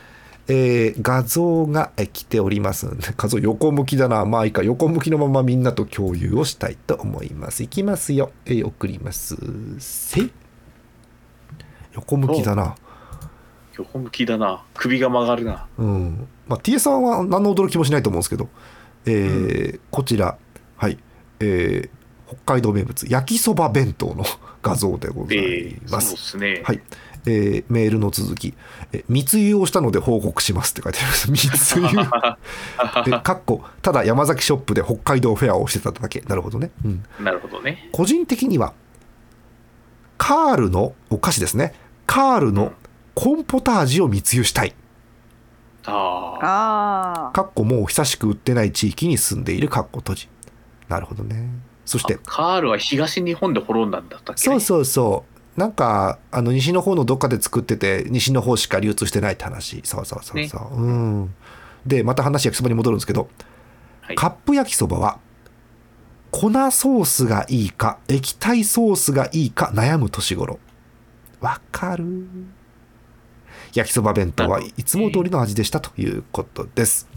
[0.49, 4.25] えー画像がえ来ておりますので 画像横向きだな。
[4.25, 4.63] まあいいか。
[4.63, 7.63] 横向きのままみんなと共有をしたいと思います。
[7.63, 9.37] いきますよ、えー送ります。
[9.79, 10.29] せ。
[11.95, 12.75] 横向きだな。
[13.77, 14.63] 横向きだな。
[14.75, 15.67] 首が曲がるな。
[15.79, 16.29] うん。
[16.49, 18.49] まあ T さんは何の驚きもしないと思うんですけど、
[19.07, 20.37] えーこちら。
[20.77, 20.99] はい
[21.43, 22.03] えー
[22.45, 24.25] 北海道名物焼きそば弁当の
[24.63, 26.81] 画像でござえいー、そうます、ですね、はい、
[27.27, 28.55] えーメールの続き、
[28.93, 31.29] え密輸をしたので報告しますって書いてあります。
[31.31, 31.83] 密輸。
[33.05, 36.21] で、かっこ、ただ山崎ショップで北海道フェアをしてただけ。
[36.23, 36.71] なるほどね。
[36.85, 37.05] うん。
[37.21, 38.73] なるほどね個人的には、
[40.17, 41.75] カールのお菓子ですね。
[42.07, 42.73] カールの
[43.15, 44.75] コンポタージュを密輸したい。
[45.85, 45.95] あう。
[45.95, 47.33] あああ。
[47.33, 50.29] かっこもう久しく売ってない地域に住んでいるかっこ閉じ。
[50.89, 51.49] なるほどね。
[51.85, 55.25] そして、カールは東日本で滅んだんだったっけ、ね、そうそうそ
[55.57, 55.61] う。
[55.61, 59.83] なんか、あの、西の方のどっかで作ってて、西の方しか流通してないって話。
[59.85, 60.83] そうそうそうそう。
[60.83, 61.35] うん。
[61.87, 63.29] で、また話焼きそばに戻るんですけど、
[64.01, 65.19] はいカップ焼きそばは、
[66.31, 70.59] 粉ソースがいいか、液体ソースがいいか悩む年頃。
[71.41, 72.29] わかる？
[73.75, 77.09] 焼きそば弁当はいつも通りの味でしたということです。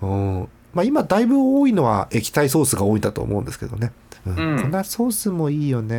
[0.00, 0.48] うん。
[0.74, 3.92] まあ今だいぶ多いのは液体ソースが多いんだと思うんですけどね。
[4.26, 5.94] うんうん粉ソースもいいよね。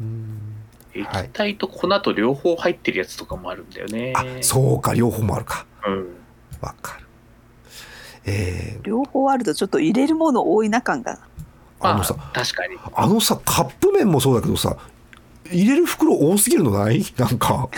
[0.00, 0.58] うん。
[0.94, 5.66] 液体と粉と両方入ってるやつとかもあるんだよねあ、そうか、両方もあるか。
[5.86, 6.08] うん
[6.60, 7.06] わかる。
[8.24, 11.18] えー、両方あるとちょっと入れるもの多いな感が。
[11.80, 14.76] あのさ、まあ確かにあのさ、カップ麺もそうだけどさ、
[15.50, 17.04] 入れる袋多すぎるのない？
[17.16, 17.68] なんか。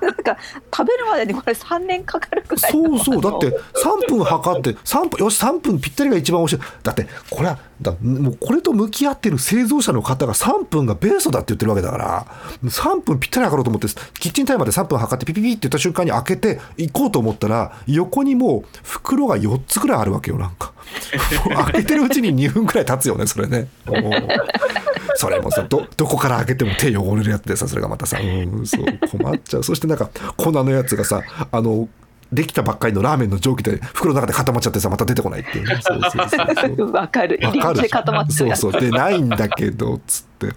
[0.00, 0.36] なんか
[0.74, 3.20] 食べるまでにこれ3年かかるくらいそうそう。
[3.22, 3.58] だって
[4.06, 6.62] 3分測って、3分、よし、3分ぴったりが一番美味しい。
[6.82, 12.26] だって、これは、だもうこれと向き合ってる製造者の方が3分がベースだって言ってるわけだから、
[12.64, 13.88] 3分ぴったり測ろうと思って、
[14.18, 20.72] キッチンタイマーで3分測ってピピピって言った瞬間に開けて行こうと思ったら、横にもう袋が4つぐらいあるわけよ、なんか。
[21.72, 23.68] 開けてるうちに2分くらい経つよね、それね。
[25.16, 29.64] それもさどどこから開けても手汚れるやつでさそれがまたさ、うん、そう困っちゃう。
[29.64, 31.88] そしてなんか粉のやつがさあの
[32.32, 35.66] できたばっかりのラーメンの蒸気で袋の中で固まっちゃってさまた出てこないっていう。
[35.66, 36.92] ねそうそうそうそう。
[36.92, 37.38] わかる。
[37.42, 38.72] 入り口で固まっそうそう。
[38.72, 40.48] でないんだけどつって。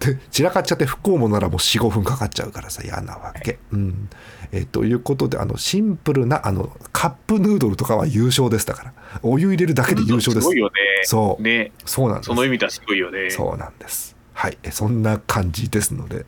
[0.00, 4.08] で散らかっちゃって不幸もならもう45分かかっちゃうからさ嫌なわけ、うん。
[4.50, 8.92] えということであのシンプルなあのカップヌードルとかは優勝ですだから。
[9.22, 10.42] お湯入れるだけで優勝です。
[10.42, 10.72] すごいよね。
[11.04, 11.42] そう。
[11.42, 11.70] ね。
[11.84, 12.26] そうなんです。
[12.26, 13.30] その意味ではすごいよね。
[13.30, 14.16] そうなんです。
[14.32, 16.26] はい、えそんな感じですので、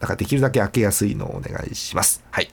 [0.00, 2.22] だからできるだけ開けやすいのをお願いします。
[2.30, 2.50] はい。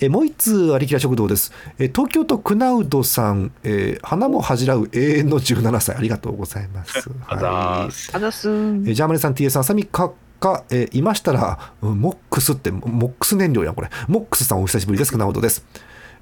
[0.00, 1.52] えもう一通、ありきら食堂です。
[1.78, 7.08] え東京都クナウドさん、えー花も恥じらう永遠の17歳、ありがとうございます。
[7.26, 13.90] はいあざすえジャーマネさん、TS さん、あさみかか、えーいましたら、うんモックスって、モックス燃料やん、これ。
[14.08, 15.12] モックスさん、お久しぶりです。
[15.12, 15.64] クナウドです。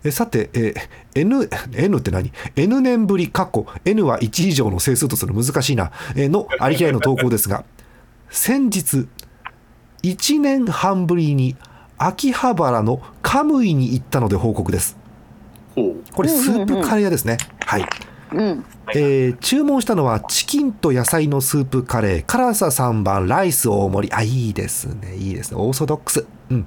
[0.05, 7.65] えさて、えー N, N って何 ?N 年ぶり、過去、N は1以上の整数とする難しいな、えーのありきらいの投稿ですが、
[8.31, 9.09] 先日、
[10.03, 11.57] 1年半ぶりに
[11.99, 14.97] 秋葉原のカムイに行ったので報告です。
[15.75, 15.97] ほう。
[16.13, 17.39] これ、スープカレー屋ですね。
[17.67, 17.87] はい。
[18.33, 18.65] うん。
[18.95, 24.15] えー注文したのはチキンと野菜のスープカレー辛さ3番ライス大盛り。
[24.15, 25.17] あいいですね。
[25.17, 25.61] いいですね。
[25.61, 26.25] オーソドックス。
[26.51, 26.67] うん。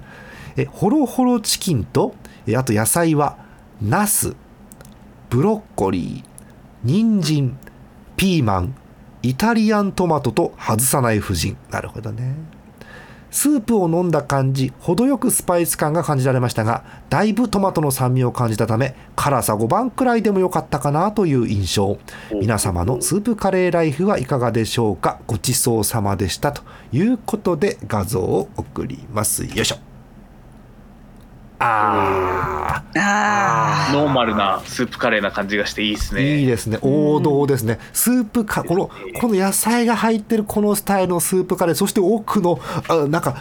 [0.58, 2.14] えホロホロチキンと
[2.46, 3.38] えあと野菜は
[3.82, 4.36] ナス
[5.30, 6.30] ブロッコリー
[6.84, 7.58] 人参
[8.18, 8.76] ピーマン
[9.24, 11.58] イタリアントマトと外さない夫人。
[11.72, 12.36] なるほどね。
[13.32, 21.98] スープを飲んだ感じ程よくスパイス感が感じられましたがだいぶトマトの酸味を感じたため辛さ5番くらいでもよかったかなという印象。
[22.40, 25.20] 皆様のスープカレーライフはいかがでしょうか？
[25.26, 26.62] ごちそうさまでしたと
[26.92, 29.46] いうことで画像を送ります。
[29.46, 29.78] よいしょ。
[31.58, 32.43] ああ
[32.96, 36.40] ノーマルなスープカレーな感じがしていいですーね。
[36.40, 36.78] いいですね。
[36.82, 37.80] 王道ですね。
[37.92, 38.90] スープかこの
[39.20, 43.38] この野菜が入ってるこのスタイルのスープカレーそして奥のあなんか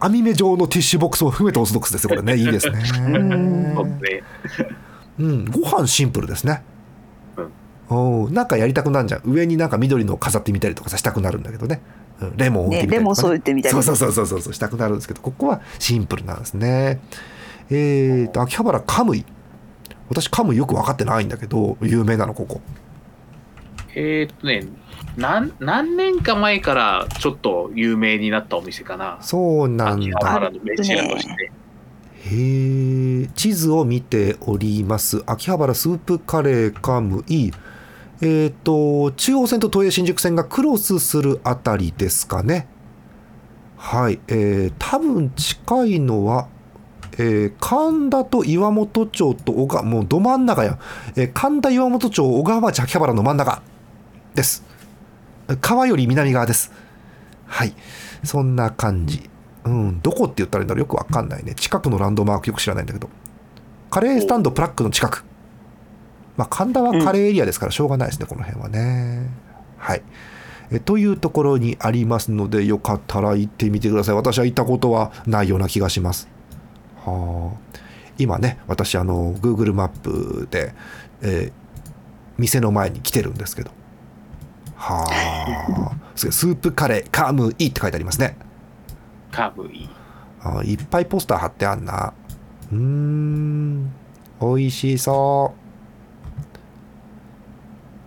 [0.00, 2.16] 網目状のティッシュボックスも含めてオーソドックスですね。
[2.16, 2.82] これねいいですね。
[2.84, 3.82] そ
[5.18, 5.44] うん。
[5.50, 6.62] ご飯シンプルですね。
[7.90, 9.22] おーなんかやりたくなるじゃん。
[9.24, 11.82] 上になんか緑の飾ってみたりとかさしたくなるんだけどね、
[12.22, 12.36] うん。
[12.38, 12.98] レモンを置いてみたりとか、ね。
[12.98, 14.52] レモン添えてみたりそうそうそうそうそうそう。
[14.54, 17.00] したくなるんですけどここはシンプルなんですね
[17.70, 19.24] えーと秋葉原カムイ。
[20.08, 22.60] 私カムイよく分かってないんだけど有名なのここ。
[23.94, 24.66] えーっとね、
[25.16, 29.18] 何何年か前からちょっと有名になったお店かな。
[29.20, 30.50] そうなんだ。
[32.24, 35.22] へえ地図を見ております。
[35.26, 37.50] 秋葉原スープカレーカムイ。
[38.20, 42.66] えっ、と中央線と都営新宿線がクロスするあたりですかね。
[43.76, 44.18] はい。
[44.28, 46.48] えー、多分近いのは
[47.18, 50.78] えー神田と岩本町と小川もうど真ん中や、
[51.16, 53.62] えー神田岩本町小川町秋葉原の真ん中
[54.34, 54.64] です
[55.60, 56.72] 川より南側です
[57.46, 57.74] はい
[58.24, 59.30] そんな感じ
[59.64, 61.54] うん、どこって言ったらいいんだろうよくわかんないね。
[61.54, 63.08] 近くのランドマークよく知らないんだけど。
[63.90, 65.24] カレースタンドプラックの近く。
[66.36, 69.30] まあ、神田はカレーエリアですからしょうがないですね、この辺はね。
[69.78, 70.02] はい。
[70.70, 74.14] えというところにありますので、よかったら行ってみてください。
[74.14, 76.28] 私は行ったことはないような気がします。
[77.04, 77.78] はあ。
[78.18, 80.74] 今ね、私、あの、Google マップで、
[81.22, 81.64] えー
[82.36, 83.70] 店の前に来てるんですけど。
[84.74, 85.92] はあ。
[86.16, 88.36] スープカレーカムイって書いてありますね。
[89.30, 89.88] カムイ。
[90.42, 92.12] あいっぱいポスター貼ってあんな
[92.70, 93.90] うーん
[94.40, 95.63] 美味しそう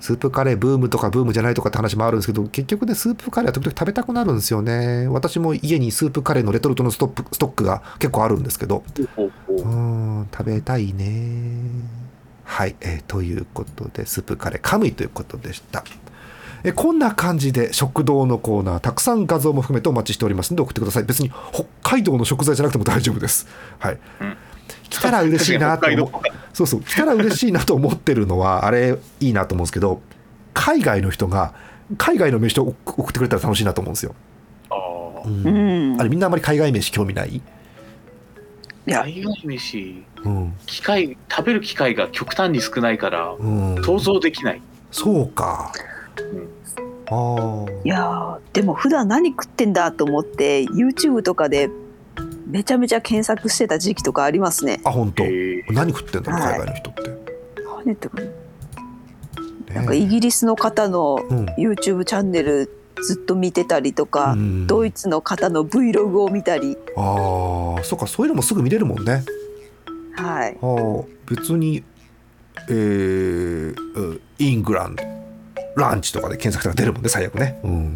[0.08, 5.06] スープカレーブームとかブームじゃないとかって話もあるんですけど結局ねスープカレーは時々食べたくなるんですよね。
[5.10, 8.86] 私も家にスープカレーのレトルトのストップストックが結構あるんですけど。
[9.18, 11.62] ほうん食べたいね。
[12.46, 15.84] はい、えーということでスープカレーカムイということでした。
[16.64, 21.04] えーこんな感じで食堂のコーナーたくさん画像も含めてお待ちしておりますので送ってください。
[21.04, 23.46] 別に北海道の食材じゃなくても大丈夫です。
[23.80, 24.38] はい、うん
[24.90, 26.22] 来たら嬉しいなと思
[26.54, 30.02] そうそう来たら嬉しいなと思ってるのはあれいいなと思うんですけど
[30.54, 31.54] 海外の人が
[31.98, 34.16] 海外の飯を送ってくれたら楽しいなと思うんですよ、
[34.70, 34.76] あ
[35.26, 35.52] うー。
[35.52, 36.02] んうん。
[36.02, 37.42] あれみんなあんまり海外飯興味ない、い
[38.86, 39.04] や。
[39.04, 40.54] 海外飯、うん。
[40.66, 43.44] 機会、食べる機会が極端に少ないから、う
[43.80, 44.62] ん、想像できない。
[44.92, 45.72] そうか。
[46.20, 46.50] うん。
[47.10, 51.70] ああいやーでも普段何食ってんだと思って YouTube とかで
[52.48, 54.80] めちゃめちゃ検索してた時期とかありますね。
[54.86, 55.74] あ本当、えー。
[55.74, 56.60] 何食ってんだろうはい。
[56.60, 57.18] 海外の人って、ね
[57.86, 58.18] 何とか
[59.74, 59.82] な。
[59.84, 61.46] んかイギリスの方のうん。
[61.58, 62.70] YouTube チャンネル
[63.04, 69.24] ずっと見てたりとか、うんドイツの方の Vlog を見たり、ああそうかそういうのもすぐ見れるもんね。
[70.16, 71.84] はい、ああ別に
[72.70, 75.04] えーうんイングランド
[75.76, 77.60] ランチとかで検索したら出るもんね最悪ね。
[77.64, 77.96] うん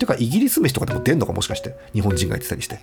[0.00, 1.74] ていうかイギリス飯とかでも出んのかもしかして。
[1.92, 2.80] 日本人が言ってたりして。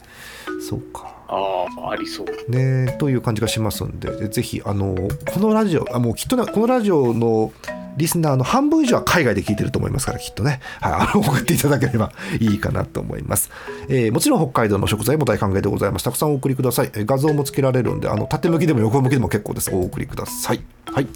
[0.70, 1.16] そうか。
[1.28, 2.52] ああ、ありそう。
[2.52, 4.12] ねという感じがしますんで。
[4.12, 4.96] でぜひあの
[5.34, 7.52] このラジオあもうきっとねこのラジオの
[7.98, 13.50] リスナーの半分以上は海外で聞いてると思いますからきっとね、はい、あの 送っていただければいいかなと思います、
[13.90, 16.06] えーもちろん北海道の食材も大歓迎でございます。
[16.06, 19.70] たくさんお送りください、えー画像もつけられるんであの縦向きでも横向きでも結構です。
[19.74, 20.62] お送りください。
[20.94, 21.08] はい、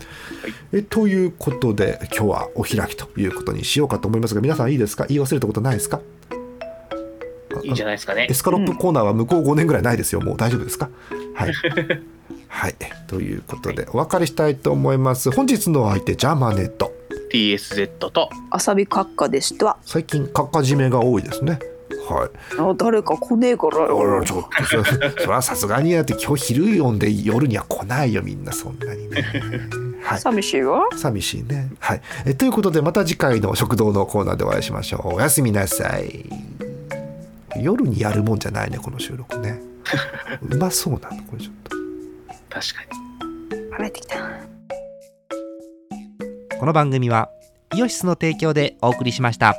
[0.73, 5.05] えということで今日はお開きということにしようかと思いますが皆さんいいですか？
[5.07, 5.99] 言い忘れたことないですか？
[7.63, 8.27] いいんじゃないですかね。
[8.29, 8.33] エ。
[8.33, 10.89] スカロップコーナーは向こう5年ぐらいないですよ、もう大丈夫ですか？
[11.35, 11.53] はい。
[12.51, 12.75] はい、
[13.07, 15.31] ということでお別れしたいと思います。
[15.31, 16.93] 本日のお相手、ジャマネット。
[17.31, 19.77] TSZ と、あさび閣下でした。
[19.83, 21.59] 最近、かっかじめが多いですね。
[22.07, 22.29] はい。
[22.59, 24.23] あ誰か来ねえからあらよ。
[24.25, 29.23] ちょっとそそれはさすがにやって今日昼読んで夜には来ないよみんなそんなにね。
[30.03, 30.19] はい。
[30.19, 30.83] 寂しいわ。
[30.95, 31.71] 寂しいね。
[31.79, 32.01] はい。
[32.25, 35.15] えということでまた次回の食堂のコーナーでお会いしましょう。
[35.15, 36.25] おやすみなさい。
[37.61, 39.61] 夜にやるもんじゃないねこの収録ね。
[40.49, 41.80] うまそうなのこれちょっと。
[42.51, 43.71] 確かに。
[43.71, 44.17] 腹減ってきた。
[46.59, 47.29] この番組は
[47.73, 49.55] イオシスの提供でお送りしました。